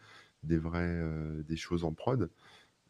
des 0.43 0.57
vrais, 0.57 0.87
heu, 1.01 1.43
des 1.47 1.57
choses 1.57 1.83
en 1.85 1.93
prod, 1.93 2.29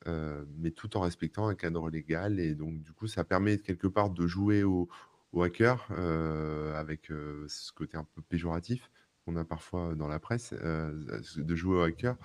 heu, 0.07 0.47
mais 0.59 0.71
tout 0.71 0.97
en 0.97 1.01
respectant 1.01 1.47
un 1.47 1.55
cadre 1.55 1.89
légal 1.91 2.39
et 2.39 2.55
donc 2.55 2.81
du 2.81 2.93
coup, 2.93 3.07
ça 3.07 3.23
permet 3.25 3.59
quelque 3.59 3.87
part 3.87 4.09
de 4.11 4.27
jouer 4.27 4.63
aux 4.63 4.89
aux 5.33 5.43
hackers, 5.43 5.87
heu, 5.91 6.73
avec, 6.75 7.07
ce 7.47 7.71
côté 7.73 7.97
un 7.97 8.05
peu 8.05 8.21
péjoratif 8.23 8.91
qu'on 9.25 9.35
a 9.37 9.45
parfois 9.45 9.95
dans 9.95 10.07
la 10.09 10.19
presse, 10.19 10.53
de 10.53 11.55
jouer 11.55 11.77
aux 11.77 11.81
hackers 11.83 12.17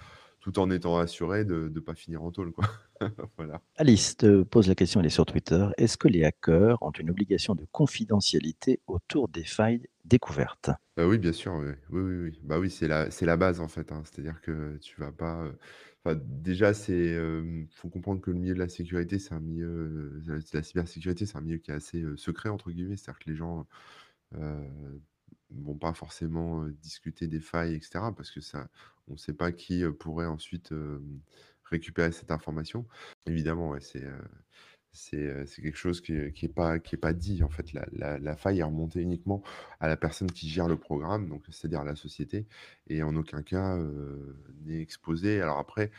tout 0.53 0.59
en 0.61 0.71
étant 0.71 0.97
assuré 0.99 1.45
de 1.45 1.71
ne 1.75 1.81
pas 1.81 1.95
finir 1.95 2.23
en 2.23 2.31
tôle, 2.31 2.53
quoi. 2.53 2.65
Voilà. 3.37 3.63
Alice 3.77 4.17
te 4.17 4.43
pose 4.43 4.67
la 4.67 4.75
question, 4.75 5.01
elle 5.01 5.07
est 5.07 5.11
sur 5.11 5.27
Twitter. 5.27 5.67
Est-ce 5.77 5.97
que 5.97 6.09
les 6.09 6.25
hackers 6.25 6.83
ont 6.83 6.91
une 6.91 7.11
obligation 7.11 7.55
de 7.55 7.67
confidentialité 7.71 8.81
autour 8.87 9.29
des 9.29 9.45
failles 9.45 9.87
découvertes? 10.05 10.71
Bah, 10.97 11.07
oui, 11.07 11.19
bien 11.19 11.33
sûr, 11.33 11.53
oui. 11.55 11.73
Oui, 11.91 12.01
oui, 12.01 12.17
oui. 12.31 12.41
Bah, 12.43 12.59
oui, 12.59 12.71
c'est 12.71 12.89
la 12.89 13.37
base, 13.37 13.61
en 13.61 13.69
fait, 13.69 13.93
hein. 13.93 14.03
C'est-à-dire 14.05 14.41
que 14.41 14.79
tu 14.79 15.01
vas 15.01 15.13
pas, 15.13 15.45
heu 15.45 15.59
enfin, 16.05 16.19
déjà, 16.25 16.75
c'est, 16.75 17.11
hem, 17.15 17.69
faut 17.73 17.89
comprendre 17.89 18.21
que 18.21 18.31
le 18.31 18.39
milieu 18.39 18.55
de 18.55 18.59
la 18.59 18.69
sécurité, 18.69 19.19
c'est 19.19 19.35
un 19.35 19.41
milieu, 19.41 20.21
la 20.53 20.63
cybersécurité, 20.63 21.27
c'est 21.27 21.37
un 21.37 21.41
milieu 21.43 21.59
qui 21.59 21.71
est 21.71 21.75
assez, 21.75 22.03
«secret» 22.17 22.49
entre 22.49 22.71
guillemets. 22.73 22.97
C'est-à-dire 22.97 23.19
que 23.21 23.31
les 23.31 23.37
gens, 23.37 23.67
vont 25.51 25.77
pas 25.77 25.95
forcément, 25.95 26.67
discuter 26.83 27.27
des 27.27 27.41
failles 27.41 27.75
et 27.75 27.81
cetera 27.81 28.15
parce 28.15 28.31
que 28.31 28.41
ça 28.41 28.69
on 29.09 29.17
sait 29.17 29.33
pas 29.33 29.53
qui, 29.53 29.83
pourrait 29.99 30.27
ensuite, 30.27 30.73
récupérer 31.65 32.13
cette 32.13 32.31
information. 32.31 32.87
Évidemment, 33.27 33.75
c'est, 34.93 35.47
quelque 35.63 35.77
chose 35.77 36.01
qui 36.01 36.13
est 36.13 36.33
qui 36.33 36.47
est 36.47 36.49
pas 36.49 36.79
pas 37.01 37.13
dit, 37.13 37.43
en 37.43 37.49
fait. 37.49 37.73
La 37.93 38.37
faille 38.37 38.61
est 38.61 38.63
remontée 38.63 39.01
uniquement 39.01 39.43
à 39.81 39.89
la 39.89 39.97
personne 39.97 40.31
qui 40.31 40.49
gère 40.49 40.69
le 40.69 40.77
programme, 40.77 41.29
donc 41.29 41.45
c'est-à-dire 41.51 41.85
la 41.85 41.97
société 41.97 42.47
et 42.89 43.03
en 43.03 43.17
aucun 43.17 43.43
cas, 43.43 43.79
n'est 44.67 44.81
exposée. 44.81 45.41
Alors 45.41 45.59
après, 45.59 45.91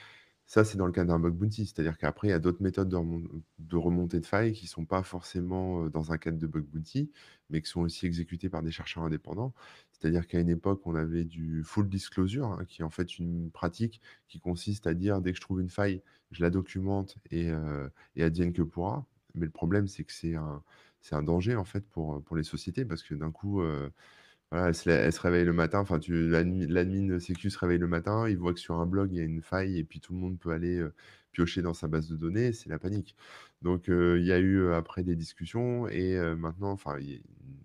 ça, 0.50 0.66
c'est 0.66 0.78
dans 0.80 0.88
le 0.88 0.92
cas 0.92 1.06
d'un 1.06 1.20
bug 1.20 1.36
bounty, 1.36 1.68
c'est-à-dire 1.68 1.98
qu'après, 2.00 2.28
il 2.30 2.32
y 2.32 2.34
a 2.34 2.40
d'autres 2.40 2.64
méthodes 2.64 2.90
de 2.90 2.96
remon 2.96 3.24
de 3.60 3.76
remontée 3.78 4.20
de 4.20 4.26
failles 4.26 4.54
qui 4.54 4.66
sont 4.68 4.84
pas 4.86 5.04
forcément, 5.04 5.88
dans 5.90 6.12
un 6.12 6.18
cadre 6.18 6.40
de 6.40 6.48
bug 6.48 6.66
bounty, 6.66 7.12
mais 7.52 7.62
qui 7.62 7.70
sont 7.70 7.82
aussi 7.82 8.08
exécutées 8.08 8.50
par 8.50 8.64
des 8.64 8.72
chercheurs 8.72 9.04
indépendants. 9.04 9.54
C'est-à-dire 9.92 10.28
qu'à 10.28 10.40
une 10.40 10.50
époque, 10.50 10.82
on 10.88 10.96
avait 10.96 11.24
du 11.26 11.64
full 11.64 11.88
disclosure, 11.88 12.48
hein, 12.48 12.66
qui 12.68 12.82
est 12.82 12.86
en 12.86 12.90
fait 12.90 13.20
une 13.20 13.52
pratique 13.52 14.02
qui 14.28 14.40
consiste 14.40 14.88
à 14.88 14.96
dire: 14.96 15.22
«Dès 15.22 15.32
que 15.34 15.38
je 15.38 15.42
trouve 15.42 15.62
une 15.62 15.70
faille, 15.70 16.02
je 16.32 16.42
la 16.44 16.50
documente 16.50 17.16
et 17.32 17.52
et 18.16 18.24
advienne 18.24 18.52
que 18.54 18.64
pourra». 18.64 19.06
Mais 19.36 19.46
le 19.46 19.52
problème, 19.52 19.88
c'est 19.88 20.04
que 20.04 20.12
c'est 20.14 20.34
un 20.36 21.24
danger 21.24 21.56
en 21.56 21.66
fait 21.66 21.88
pour, 21.88 22.24
les 22.36 22.44
sociétés 22.44 22.86
parce 22.86 23.04
que 23.04 23.14
d'un 23.14 23.32
coup, 23.32 23.62
voilà, 24.52 24.68
elle 24.70 25.14
se 25.14 25.20
réveille 25.22 25.46
le 25.46 25.54
matin, 25.54 25.80
enfin 25.80 26.00
l'admin 26.10 26.66
l'admin 26.68 27.20
sécu 27.20 27.50
se 27.52 27.60
réveille 27.60 27.78
le 27.78 27.88
matin, 27.88 28.28
il 28.28 28.38
voit 28.38 28.54
que 28.54 28.60
sur 28.60 28.76
un 28.80 28.86
blog, 28.88 29.12
il 29.12 29.18
y 29.18 29.22
a 29.22 29.24
une 29.24 29.42
faille 29.44 29.78
et 29.78 29.84
puis 29.84 30.00
tout 30.00 30.14
le 30.14 30.20
monde 30.20 30.40
peut 30.40 30.52
aller, 30.52 30.78
heu, 30.80 30.94
piocher 31.40 31.62
dans 31.62 31.74
sa 31.74 31.88
base 31.88 32.10
de 32.10 32.18
données, 32.18 32.52
c'est 32.52 32.70
la 32.70 32.80
panique. 32.80 33.16
Donc 33.62 33.86
il 33.88 34.24
y 34.26 34.32
a 34.34 34.40
eu, 34.40 34.72
après 34.74 35.04
des 35.04 35.16
discussions 35.16 35.88
et 35.88 36.20
maintenant, 36.36 36.72
enfin, 36.72 36.98
une 36.98 37.22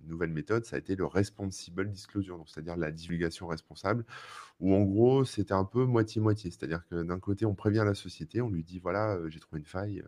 nouvelle 0.06 0.30
méthode, 0.30 0.64
ça 0.64 0.76
a 0.76 0.78
été 0.78 0.94
le 0.94 1.06
responsible 1.06 1.90
disclosure, 1.90 2.44
c'est-à-dire 2.46 2.76
la 2.76 2.92
divulgation 2.92 3.48
responsable 3.48 4.04
où 4.60 4.72
en 4.74 4.82
gros, 4.82 5.24
c'était 5.24 5.54
un 5.54 5.64
peu 5.64 5.84
moitié-moitié. 5.84 6.50
C'est-à-dire 6.52 6.86
que 6.88 7.02
d'un 7.02 7.18
côté, 7.18 7.44
on 7.44 7.56
prévient 7.56 7.82
la 7.84 7.94
société, 7.94 8.40
on 8.40 8.48
lui 8.50 8.62
dit: 8.62 8.78
«Voilà, 8.78 9.18
j'ai 9.28 9.40
trouvé 9.40 9.58
une 9.58 9.66
faille, 9.66 10.04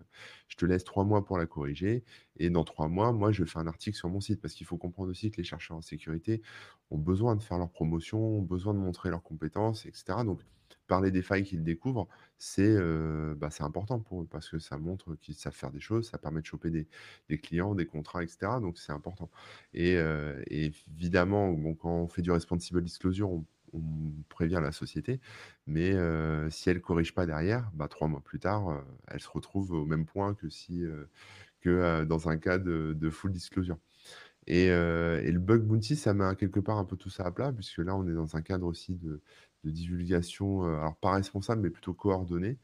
je 0.47 0.57
te 0.57 0.65
laisse 0.65 0.85
3 0.85 1.05
mois 1.05 1.25
pour 1.25 1.37
la 1.39 1.47
corriger 1.47 2.05
et 2.37 2.49
dans 2.51 2.63
3 2.63 2.87
mois, 2.87 3.13
moi, 3.13 3.33
je 3.33 3.45
fais 3.45 3.59
un 3.59 3.67
article 3.67 3.97
sur 3.97 4.09
mon 4.09 4.21
site». 4.21 4.41
Parce 4.41 4.55
qu'il 4.55 4.67
faut 4.67 4.77
comprendre 4.77 5.11
aussi 5.11 5.33
que 5.33 5.39
les 5.39 5.45
chercheurs 5.45 5.77
en 5.77 5.83
sécurité 5.83 6.43
ont 6.91 6.99
besoin 6.99 7.35
de 7.35 7.43
faire 7.43 7.59
leur 7.59 7.71
promotion, 7.71 8.21
ont 8.39 8.43
besoin 8.43 8.75
de 8.75 8.79
montrer 8.79 9.11
leurs 9.11 9.25
compétences 9.25 9.85
et 9.87 9.91
cetera. 9.93 10.23
Donc 10.23 10.41
parler 10.87 11.11
des 11.11 11.23
failles 11.23 11.45
qu'ils 11.45 11.63
découvrent, 11.65 12.09
bah, 12.09 13.51
c'est 13.51 13.63
important 13.63 14.01
pour 14.01 14.23
eux 14.23 14.27
parce 14.31 14.49
que 14.49 14.59
ça 14.59 14.79
montre 14.79 15.15
qu'ils 15.17 15.35
savent 15.35 15.55
faire 15.55 15.71
des 15.71 15.81
choses, 15.81 16.09
ça 16.11 16.19
permet 16.19 16.41
de 16.41 16.47
choper 16.47 16.71
des 16.71 17.39
clients, 17.39 17.75
des 17.75 17.87
contrats 17.87 18.23
et 18.25 18.29
cetera, 18.29 18.61
donc 18.61 18.79
c'est 18.79 18.93
important. 18.93 19.31
Et 19.75 19.97
évidemment, 20.49 21.55
quand 21.75 21.91
on 22.03 22.09
fait 22.09 22.23
du 22.23 22.31
responsible 22.31 22.83
disclosure, 22.83 23.31
on 23.31 23.45
prévient 24.29 24.61
la 24.63 24.73
société, 24.73 25.21
mais 25.67 25.93
si 26.51 26.71
elle 26.71 26.81
corrige 26.81 27.15
pas 27.15 27.27
derrière, 27.27 27.71
bah, 27.75 27.89
3 27.89 28.09
mois 28.09 28.23
plus 28.23 28.39
tard, 28.41 28.83
elle 29.09 29.21
se 29.21 29.29
retrouve 29.29 29.73
au 29.73 29.85
même 29.85 30.07
point 30.07 30.35
que 30.35 30.49
si, 30.49 30.83
que, 31.61 32.05
dans 32.05 32.29
un 32.29 32.39
cas 32.39 32.59
de 32.59 33.11
full 33.11 33.33
disclosure. 33.33 33.79
Et 34.47 34.67
et 34.67 35.33
le 35.33 35.39
bug 35.41 35.63
bounty, 35.65 35.97
ça 35.97 36.15
met 36.15 36.37
quelque 36.37 36.61
part 36.61 36.79
un 36.79 36.85
peu 36.85 36.97
tout 36.97 37.11
ça 37.11 37.25
à 37.27 37.33
plat 37.33 37.53
puisque 37.53 37.79
là, 37.79 37.97
on 37.97 38.07
est 38.09 38.15
dans 38.15 38.37
un 38.37 38.43
cadre 38.43 38.67
aussi 38.67 38.95
de 38.97 39.21
de 39.67 39.73
divulgation, 39.73 40.65
heu, 40.67 40.77
alors 40.77 40.97
pas 40.97 41.13
responsable, 41.13 41.63
mais 41.63 41.71
plutôt 41.71 41.95
coordonnée, 41.95 42.59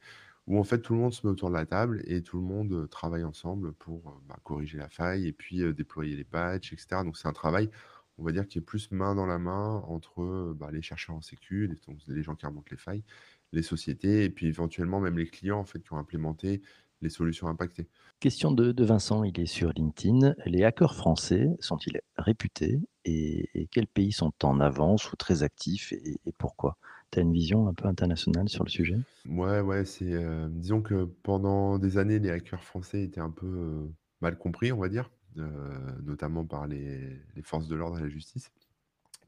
où 0.47 0.59
en 0.59 0.65
fait 0.65 0.81
tout 0.83 0.95
le 0.95 1.01
monde 1.01 1.13
se 1.15 1.27
met 1.27 1.33
autour 1.33 1.51
de 1.51 1.55
la 1.55 1.67
table 1.67 2.03
et 2.07 2.23
tout 2.23 2.39
le 2.39 2.45
monde, 2.45 2.73
heu, 2.73 2.89
travaille 2.89 3.25
ensemble 3.25 3.73
pour, 3.75 4.11
heu, 4.11 4.15
bah, 4.29 4.39
corriger 4.45 4.79
la 4.79 4.89
faille 4.89 5.27
et 5.29 5.33
puis, 5.33 5.61
déployer 5.75 6.17
les 6.17 6.25
patchs 6.25 6.73
et 6.73 6.77
cetera. 6.79 7.05
Donc 7.05 7.17
c'est 7.19 7.29
un 7.29 7.33
travail, 7.33 7.71
on 8.19 8.25
va 8.25 8.33
dire, 8.33 8.47
qui 8.49 8.59
est 8.59 8.63
plus 8.63 8.91
main 8.93 9.15
dans 9.15 9.27
la 9.27 9.39
main 9.39 9.83
entre, 9.89 10.55
bah, 10.57 10.71
les 10.73 10.83
chercheurs 10.83 11.17
en 11.17 11.23
sécu, 11.23 11.67
les 11.69 11.77
les 12.15 12.23
gens 12.23 12.35
qui 12.37 12.47
remontent 12.47 12.69
les 12.71 12.77
failles, 12.79 13.05
les 13.53 13.63
sociétés 13.63 14.25
et 14.25 14.31
puis 14.31 14.47
éventuellement 14.47 15.01
même 15.01 15.19
les 15.19 15.27
clients 15.29 15.59
en 15.61 15.65
fait 15.65 15.81
qui 15.83 15.93
ont 15.93 15.99
implémenté 15.99 16.63
les 17.03 17.11
solutions 17.11 17.49
impactées. 17.49 17.89
Question 18.21 18.53
de 18.53 18.73
de 18.73 18.85
Vincent, 18.85 19.23
il 19.23 19.39
est 19.39 19.45
sur 19.47 19.71
LinkedIn. 19.75 20.35
Les 20.47 20.65
hackers 20.65 20.95
français 20.95 21.51
sont-ils 21.61 22.01
réputés 22.17 22.81
et 23.05 23.51
et 23.55 23.67
quels 23.67 23.87
pays 23.87 24.13
sont 24.13 24.33
en 24.45 24.61
avance 24.61 25.13
ou 25.13 25.17
très 25.17 25.43
actifs 25.43 25.93
et 25.93 26.19
et 26.25 26.33
pourquoi? 26.33 26.79
Tu 27.11 27.19
as 27.19 27.23
une 27.23 27.33
vision 27.35 27.69
un 27.69 27.75
peu 27.75 27.87
internationale 27.89 28.49
sur 28.49 28.65
le 28.65 28.71
sujet? 28.71 28.97
Ouais, 29.25 29.61
ouais, 29.61 29.85
c'est, 29.85 30.13
heu, 30.13 30.49
disons 30.51 30.83
que 30.83 31.05
pendant 31.05 31.79
des 31.79 31.97
années, 31.97 32.19
les 32.19 32.31
hackers 32.31 32.65
français 32.65 33.05
étaient 33.05 33.21
un 33.21 33.31
peu, 33.31 33.47
heu, 33.47 33.95
mal 34.21 34.37
compris, 34.37 34.73
on 34.73 34.79
va 34.81 34.89
dire, 34.89 35.11
heu, 35.39 36.01
notamment 36.03 36.45
par 36.45 36.67
les 36.67 37.21
les 37.37 37.43
forces 37.43 37.69
de 37.69 37.77
l'ordre 37.77 37.99
et 37.99 38.03
la 38.03 38.09
justice. 38.09 38.51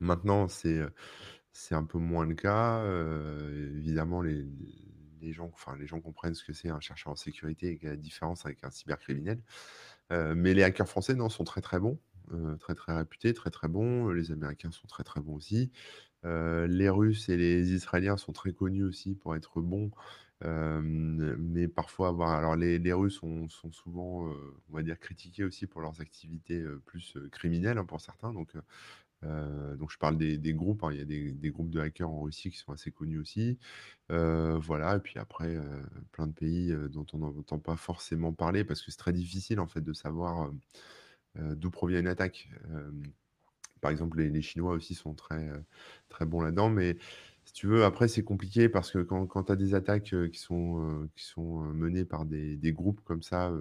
Maintenant, 0.00 0.48
c'est, 0.48 0.80
un 1.72 1.84
peu 1.84 1.98
moins 1.98 2.26
le 2.26 2.34
cas, 2.36 2.84
évidemment 3.76 4.22
les 4.22 4.46
les 5.24 5.32
gens 5.32 5.50
enfin, 5.52 5.76
les 5.76 5.86
gens 5.86 6.00
comprennent 6.00 6.34
ce 6.34 6.44
que 6.44 6.52
c'est 6.52 6.70
un 6.70 6.80
chercheur 6.80 7.12
en 7.12 7.16
sécurité 7.16 7.78
et 7.82 7.86
la 7.86 7.96
différence 7.96 8.46
avec 8.46 8.64
un 8.64 8.70
cybercriminel. 8.70 9.42
Heu, 10.12 10.34
mais 10.34 10.54
les 10.54 10.62
hackers 10.62 10.88
français, 10.88 11.14
non, 11.14 11.28
sont 11.28 11.44
très, 11.44 11.60
très 11.60 11.80
bons, 11.80 11.98
heu, 12.32 12.56
très, 12.58 12.74
très 12.74 12.94
réputés, 12.96 13.34
très, 13.34 13.50
très 13.50 13.68
bons. 13.68 14.10
Les 14.10 14.32
Américains 14.32 14.70
sont 14.72 14.86
très, 14.88 15.04
très 15.04 15.20
bons 15.20 15.34
aussi. 15.36 15.72
Heu, 16.24 16.66
les 16.66 16.88
Russes 16.90 17.28
et 17.30 17.36
les 17.36 17.72
Israéliens 17.74 18.16
sont 18.18 18.32
très 18.32 18.52
connus 18.52 18.84
aussi 18.84 19.14
pour 19.14 19.36
être 19.36 19.60
bons, 19.62 19.92
mais 20.42 21.68
parfois 21.68 22.08
avoir 22.08 22.30
alors 22.32 22.56
les 22.56 22.92
Russes 22.92 23.20
sont 23.20 23.48
souvent, 23.72 24.28
on 24.70 24.74
va 24.74 24.82
dire 24.82 24.98
critiqués 24.98 25.44
aussi 25.44 25.66
pour 25.66 25.80
leurs 25.80 26.00
activités, 26.00 26.62
plus, 26.86 27.16
criminelles, 27.32 27.78
hein, 27.78 27.84
pour 27.86 28.00
certains 28.00 28.32
donc 28.32 28.52
heu, 29.24 29.76
donc 29.78 29.90
je 29.90 29.98
parle 29.98 30.16
des 30.18 30.54
groupes, 30.54 30.84
hein, 30.84 30.90
il 30.92 30.98
y 30.98 31.02
a 31.02 31.04
des 31.04 31.50
groupes 31.50 31.70
de 31.70 31.80
hackers 31.80 32.10
en 32.10 32.20
Russie 32.22 32.50
qui 32.50 32.58
sont 32.58 32.72
assez 32.72 32.90
connus 32.90 33.18
aussi. 33.18 33.58
Heu, 34.10 34.56
voilà 34.60 34.96
et 34.96 35.00
puis 35.00 35.18
après, 35.18 35.56
heu, 35.56 35.82
plein 36.12 36.26
de 36.26 36.32
pays, 36.32 36.74
dont 36.90 37.06
on 37.14 37.18
n'entend 37.18 37.58
pas 37.58 37.76
forcément 37.76 38.32
parler 38.32 38.64
parce 38.64 38.82
que 38.82 38.90
c'est 38.90 38.98
très 38.98 39.12
difficile 39.12 39.60
en 39.60 39.66
fait 39.68 39.80
de 39.82 39.92
savoir, 39.92 40.50
d'où 41.38 41.70
provient 41.70 42.00
une 42.00 42.06
attaque. 42.08 42.48
Par 43.80 43.90
exemple, 43.90 44.20
les 44.22 44.42
Chinois 44.42 44.72
aussi 44.72 44.94
sont 44.94 45.14
très, 45.14 45.50
très 46.08 46.24
bons 46.26 46.40
là-dedans, 46.40 46.70
mais 46.70 46.96
si 47.44 47.52
tu 47.52 47.66
veux, 47.66 47.84
après 47.84 48.08
c'est 48.08 48.24
compliqué 48.24 48.68
parce 48.68 48.90
que 48.90 48.98
quand 49.00 49.44
tu 49.44 49.52
as 49.52 49.56
des 49.56 49.74
attaques, 49.74 50.14
qui 50.32 50.38
sont, 50.38 51.08
qui 51.16 51.24
sont, 51.24 51.60
menées 51.60 52.04
par 52.06 52.24
des 52.26 52.72
groupes 52.72 53.00
comme 53.04 53.22
ça, 53.22 53.52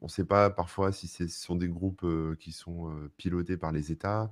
on 0.00 0.06
ne 0.06 0.10
sait 0.10 0.24
pas 0.24 0.50
parfois 0.50 0.92
si 0.92 1.08
ce 1.08 1.26
sont 1.28 1.56
des 1.56 1.68
groupes, 1.68 2.06
qui 2.38 2.52
sont, 2.52 2.92
pilotés 3.16 3.56
par 3.56 3.72
les 3.72 3.92
États. 3.92 4.30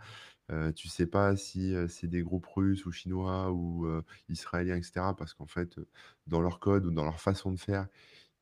Heu, 0.50 0.72
tu 0.74 0.88
sais 0.88 1.06
pas 1.06 1.36
si, 1.36 1.74
c'est 1.88 2.08
des 2.08 2.22
groupes 2.22 2.46
russes 2.46 2.86
ou 2.86 2.92
chinois 2.92 3.52
ou, 3.52 3.86
israéliens 4.28 4.76
et 4.76 4.82
cetera 4.82 5.14
parce 5.16 5.34
qu'en 5.34 5.46
fait, 5.46 5.78
dans 6.26 6.40
leur 6.40 6.60
code 6.60 6.86
ou 6.86 6.90
dans 6.90 7.04
leur 7.04 7.20
façon 7.20 7.52
de 7.52 7.58
faire, 7.58 7.88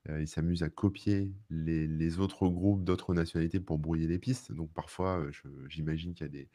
ils 0.08 0.28
s'amusent 0.28 0.62
à 0.64 0.70
copier 0.70 1.34
les 1.50 1.86
les 1.88 2.20
autres 2.20 2.48
groupes 2.48 2.84
d'autres 2.84 3.14
nationalités 3.14 3.60
pour 3.60 3.78
brouiller 3.78 4.06
les 4.08 4.18
pistes. 4.20 4.52
Donc 4.52 4.72
parfois, 4.74 5.26
j'imagine 5.68 6.14
qu'il 6.14 6.26
y 6.26 6.28
a 6.28 6.32
des 6.32 6.50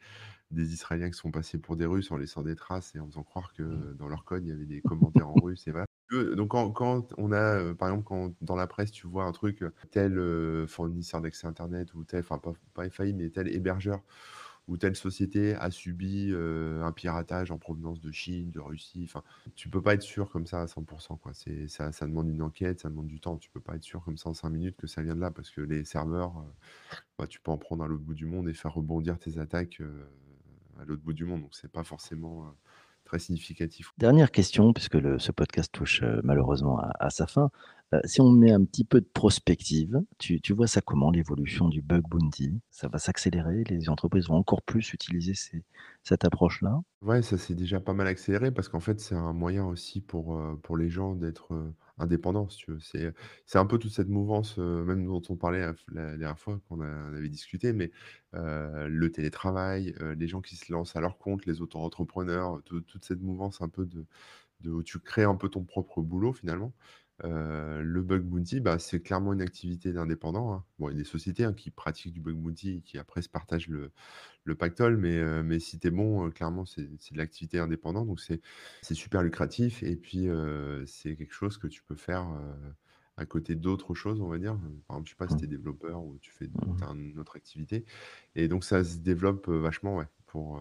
des 0.50 0.74
Israéliens 0.74 1.10
qui 1.10 1.18
sont 1.18 1.32
passés 1.32 1.58
pour 1.58 1.76
des 1.76 1.86
Russes 1.86 2.10
en 2.12 2.18
laissant 2.18 2.42
des 2.44 2.56
traces 2.56 2.94
et 2.96 3.00
en 3.00 3.06
faisant 3.08 3.24
croire 3.24 3.52
que, 3.54 3.62
Mmh. 3.68 3.92
dans 3.94 4.08
leur 4.08 4.24
code, 4.24 4.44
il 4.46 4.50
y 4.50 4.52
avait 4.52 4.66
des 4.66 4.82
commentaires 4.82 5.28
en 5.30 5.40
russe 5.40 5.66
et 5.68 5.72
voilà. 5.72 5.86
Donc 6.36 6.50
quand 6.50 6.70
quand 6.72 7.14
on 7.18 7.32
a, 7.32 7.74
par 7.74 7.88
exemple, 7.88 8.04
quand 8.04 8.34
dans 8.42 8.56
la 8.56 8.66
presse, 8.66 8.92
tu 8.92 9.06
vois 9.06 9.24
un 9.24 9.32
truc, 9.32 9.64
tel, 9.90 10.18
fournisseur 10.68 11.20
d'accès 11.22 11.46
internet 11.46 11.94
ou 11.94 12.04
tel 12.04 12.20
enfin 12.20 12.38
pas 12.38 12.52
pas 12.74 12.88
FAI, 12.90 13.14
mais 13.14 13.30
tel 13.30 13.48
hébergeur 13.48 14.02
ou 14.68 14.76
telle 14.76 14.96
société 14.96 15.54
a 15.54 15.70
subi, 15.70 16.32
un 16.34 16.92
piratage 16.92 17.50
en 17.50 17.58
provenance 17.58 18.00
de 18.00 18.12
Chine, 18.12 18.50
de 18.50 18.60
Russie, 18.60 19.02
enfin, 19.04 19.22
tu 19.56 19.68
peux 19.68 19.82
pas 19.82 19.94
être 19.94 20.02
sûr 20.02 20.30
comme 20.30 20.46
ça 20.46 20.62
à 20.62 20.66
100 20.66 20.84
quoi. 21.16 21.32
C'est 21.34 21.68
ça 21.68 21.90
demande 22.02 22.28
une 22.28 22.42
enquête, 22.42 22.80
ça 22.80 22.88
demande 22.88 23.08
du 23.08 23.20
temps. 23.20 23.36
Tu 23.38 23.50
peux 23.50 23.60
pas 23.60 23.74
être 23.76 23.82
sûr 23.82 24.04
comme 24.04 24.16
ça 24.16 24.30
en 24.30 24.34
5 24.34 24.50
minutes 24.50 24.76
que 24.76 24.86
ça 24.86 25.02
vient 25.02 25.14
de 25.16 25.20
là 25.20 25.30
parce 25.30 25.50
que 25.50 25.60
les 25.60 25.84
serveurs, 25.84 26.44
bah, 27.18 27.26
tu 27.26 27.40
peux 27.40 27.50
en 27.50 27.58
prendre 27.58 27.82
à 27.84 27.88
l'autre 27.88 28.04
bout 28.04 28.14
du 28.14 28.26
monde 28.26 28.48
et 28.48 28.54
faire 28.54 28.72
rebondir 28.74 29.18
tes 29.18 29.38
attaques, 29.38 29.82
à 30.78 30.84
l'autre 30.84 31.02
bout 31.02 31.12
du 31.12 31.24
monde. 31.24 31.42
Donc 31.42 31.54
c'est 31.54 31.70
pas 31.70 31.84
forcément, 31.84 32.54
très 33.12 33.18
significatif. 33.18 33.92
Dernière 33.98 34.30
question, 34.30 34.72
puisque 34.72 34.94
le 34.94 35.18
ce 35.18 35.32
podcast 35.32 35.70
touche, 35.72 36.02
heu, 36.02 36.20
malheureusement 36.24 36.78
à 36.78 36.92
à 36.98 37.10
sa 37.10 37.26
fin. 37.26 37.50
Heu, 37.94 38.00
si 38.04 38.20
on 38.22 38.30
met 38.30 38.52
un 38.52 38.64
petit 38.64 38.84
peu 38.84 39.00
de 39.00 39.06
prospective, 39.06 40.00
tu 40.18 40.40
tu 40.40 40.52
vois 40.54 40.66
ça 40.66 40.80
comment 40.80 41.10
l'évolution 41.10 41.68
du 41.68 41.82
bug 41.82 42.02
bounty? 42.08 42.60
Ça 42.70 42.88
va 42.88 42.98
s'accélérer? 42.98 43.64
Les 43.64 43.88
entreprises 43.90 44.28
vont 44.28 44.36
encore 44.36 44.62
plus 44.62 44.92
utiliser 44.94 45.34
ces 45.34 45.64
cette 46.02 46.24
approche-là? 46.24 46.80
Ouais, 47.02 47.20
ça 47.22 47.36
s'est 47.36 47.56
déjà 47.56 47.80
pas 47.80 47.94
mal 47.94 48.06
accéléré 48.06 48.52
parce 48.52 48.68
qu'en 48.68 48.78
fait, 48.80 49.00
c'est 49.00 49.16
un 49.16 49.32
moyen 49.32 49.66
aussi 49.66 50.00
pour, 50.00 50.36
heu, 50.38 50.56
pour 50.62 50.76
les 50.76 50.88
gens 50.88 51.14
d'être, 51.16 51.52
veux. 52.72 52.78
C'est, 52.80 53.58
un 53.58 53.66
peu 53.66 53.78
toute 53.78 53.92
cette 53.92 54.08
mouvance, 54.08 54.58
heu, 54.58 54.84
même 54.84 55.06
dont 55.06 55.22
on 55.28 55.36
parlait 55.36 55.60
la 55.60 55.74
f 55.74 55.84
la 55.92 56.16
dernière 56.16 56.38
fois 56.38 56.60
qu'on 56.68 56.80
avait 56.80 57.28
discuté, 57.28 57.72
mais, 57.72 57.90
le 58.34 59.08
télétravail, 59.10 59.94
les 60.16 60.28
gens 60.28 60.40
qui 60.40 60.56
se 60.56 60.72
lancent 60.72 60.96
à 60.96 61.00
leur 61.00 61.18
compte, 61.18 61.46
les 61.46 61.60
auto-entrepreneurs, 61.62 62.62
tout 62.64 62.80
toute 62.82 63.04
cette 63.04 63.20
mouvance 63.22 63.60
un 63.62 63.68
peu 63.68 63.86
de 63.86 64.06
de 64.62 64.70
où 64.72 64.82
tu 64.84 65.00
crées 65.00 65.24
un 65.24 65.36
peu 65.36 65.48
ton 65.50 65.64
propre 65.64 66.02
boulot 66.02 66.32
finalement. 66.34 66.74
Le 67.22 68.02
bug 68.02 68.22
bounty, 68.24 68.60
bah, 68.60 68.78
c'est 68.78 69.00
clairement 69.00 69.32
une 69.32 69.42
activité 69.42 69.92
d'indépendant, 69.92 70.52
hein. 70.52 70.64
Bon, 70.78 70.88
il 70.88 70.92
y 70.92 70.94
a 70.96 70.98
des 70.98 71.04
sociétés, 71.04 71.44
hein, 71.44 71.52
qui 71.52 71.70
pratiquent 71.70 72.12
du 72.14 72.20
bug 72.20 72.34
bounty 72.36 72.70
et 72.78 72.80
qui 72.82 72.98
après 72.98 73.22
se 73.22 73.28
partagent 73.28 73.68
le 73.68 73.92
le 74.44 74.54
pactole, 74.56 74.96
mais 74.98 75.16
heu, 75.18 75.42
mais 75.42 75.58
si 75.60 75.80
tu 75.80 75.88
es 75.88 75.90
bon, 75.92 76.30
clairement, 76.30 76.66
c'est 76.66 76.88
c'est 77.00 77.14
de 77.14 77.18
l'activité 77.18 77.58
indépendante, 77.60 78.06
donc 78.08 78.20
c'est 78.20 78.40
c'est 78.82 78.94
super 78.94 79.22
lucratif 79.24 79.82
et 79.82 79.96
puis, 79.96 80.28
c'est 80.86 81.16
quelque 81.16 81.34
chose 81.34 81.58
que 81.58 81.66
tu 81.68 81.82
peux 81.84 81.96
faire, 81.96 82.26
à 83.16 83.26
côté 83.26 83.56
d'autres 83.56 83.94
choses, 83.94 84.20
on 84.20 84.28
va 84.28 84.38
dire. 84.38 84.54
Par 84.88 84.96
exemple, 84.96 85.06
je 85.06 85.10
sais 85.12 85.16
pas 85.16 85.28
si 85.28 85.36
Mmh. 85.36 85.38
tu 85.38 85.44
es 85.46 85.48
développeur 85.48 86.02
ou 86.04 86.18
tu 86.18 86.30
fais 86.32 86.50
Mmh 86.66 86.86
une 86.94 87.18
autre 87.18 87.36
activité 87.36 87.84
et 88.34 88.48
donc 88.48 88.64
ça 88.64 88.84
se 88.84 88.98
développe, 88.98 89.48
vachement, 89.48 89.96
ouais, 89.96 90.06
pour, 90.26 90.60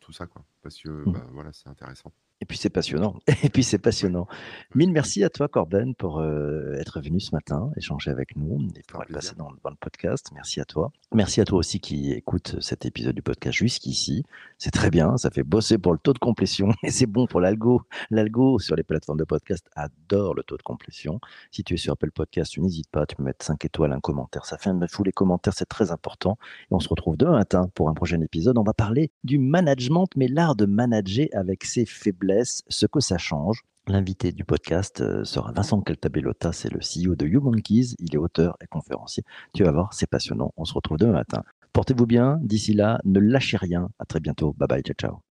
tout 0.00 0.12
ça, 0.12 0.26
quoi, 0.26 0.46
parce 0.62 0.78
que, 0.82 1.06
Mmh. 1.06 1.20
bah, 1.20 1.26
voilà, 1.32 1.52
c'est 1.52 1.68
intéressant. 1.68 2.14
Et 2.44 2.46
puis 2.46 2.58
c'est 2.58 2.68
passionnant 2.68 3.14
et 3.42 3.48
puis 3.48 3.62
c'est 3.62 3.78
passionnant. 3.78 4.26
Mille 4.74 4.92
merci 4.92 5.24
à 5.24 5.30
toi 5.30 5.48
Corben 5.48 5.94
pour, 5.94 6.20
heu, 6.20 6.74
être 6.78 7.00
venu 7.00 7.18
ce 7.18 7.34
matin, 7.34 7.70
échanger 7.74 8.10
avec 8.10 8.36
nous 8.36 8.68
et 8.76 8.82
pour 8.86 9.02
être 9.02 9.10
passé 9.10 9.34
dans 9.34 9.48
dans 9.62 9.70
le 9.70 9.76
podcast. 9.80 10.30
Merci 10.34 10.60
à 10.60 10.66
toi. 10.66 10.92
Merci 11.14 11.40
à 11.40 11.46
toi 11.46 11.56
aussi 11.56 11.80
qui 11.80 12.12
écoute 12.12 12.56
cet 12.60 12.84
épisode 12.84 13.14
du 13.14 13.22
podcast 13.22 13.56
jusqu'ici. 13.56 14.24
C'est 14.58 14.72
très 14.72 14.90
bien, 14.90 15.16
ça 15.16 15.30
fait 15.30 15.42
bosser 15.42 15.78
pour 15.78 15.94
le 15.94 15.98
taux 15.98 16.12
de 16.12 16.18
complétion 16.18 16.68
et 16.82 16.90
c'est 16.90 17.06
bon 17.06 17.26
pour 17.26 17.40
l'algo. 17.40 17.80
L'algo 18.10 18.58
sur 18.58 18.76
les 18.76 18.82
plateformes 18.82 19.18
de 19.18 19.24
podcast 19.24 19.70
adore 19.74 20.34
le 20.34 20.42
taux 20.42 20.58
de 20.58 20.62
complétion. 20.62 21.20
Si 21.50 21.64
tu 21.64 21.72
es 21.72 21.76
sur 21.78 21.94
Apple 21.94 22.10
Podcast, 22.10 22.52
tu 22.52 22.60
n'hésites 22.60 22.90
pas, 22.90 23.06
tu 23.06 23.16
peux 23.16 23.22
mettre 23.22 23.42
5 23.42 23.64
étoiles, 23.64 23.92
un 23.92 24.00
commentaire, 24.00 24.44
ça 24.44 24.58
fait 24.58 24.68
un 24.68 24.86
fou 24.86 25.02
les 25.02 25.12
commentaires, 25.12 25.54
c'est 25.54 25.64
très 25.64 25.92
important 25.92 26.36
et 26.70 26.74
on 26.74 26.80
se 26.80 26.90
retrouve 26.90 27.16
demain 27.16 27.38
matin 27.38 27.70
pour 27.74 27.88
un 27.88 27.94
prochain 27.94 28.20
épisode. 28.20 28.58
On 28.58 28.64
va 28.64 28.74
parler 28.74 29.12
du 29.22 29.38
management, 29.38 30.08
mais 30.14 30.28
l'art 30.28 30.56
de 30.56 30.66
manager 30.66 31.28
avec 31.32 31.64
ses 31.64 31.86
faiblesses, 31.86 32.33
ce 32.44 32.86
que 32.86 33.00
ça 33.00 33.18
change. 33.18 33.62
L'invité 33.86 34.32
du 34.32 34.44
podcast 34.44 35.02
euh, 35.02 35.24
sera 35.24 35.52
Vincent 35.52 35.80
Caltabellota, 35.82 36.52
c'est 36.52 36.70
le 36.72 36.80
CEO 36.80 37.16
de 37.16 37.26
YouMonkeys, 37.26 37.94
il 37.98 38.14
est 38.14 38.18
auteur 38.18 38.56
et 38.62 38.66
conférencier. 38.66 39.24
Tu 39.52 39.62
vas 39.62 39.72
voir, 39.72 39.92
c'est 39.92 40.08
passionnant. 40.08 40.52
On 40.56 40.64
se 40.64 40.72
retrouve 40.72 40.96
demain 40.96 41.12
matin. 41.12 41.42
Portez-vous 41.74 42.06
bien, 42.06 42.38
d'ici 42.42 42.72
là, 42.72 42.98
ne 43.04 43.20
lâchez 43.20 43.58
rien. 43.58 43.90
À 43.98 44.06
très 44.06 44.20
bientôt. 44.20 44.54
Bye 44.56 44.68
bye, 44.68 44.82
ciao 44.82 44.94
ciao. 44.94 45.22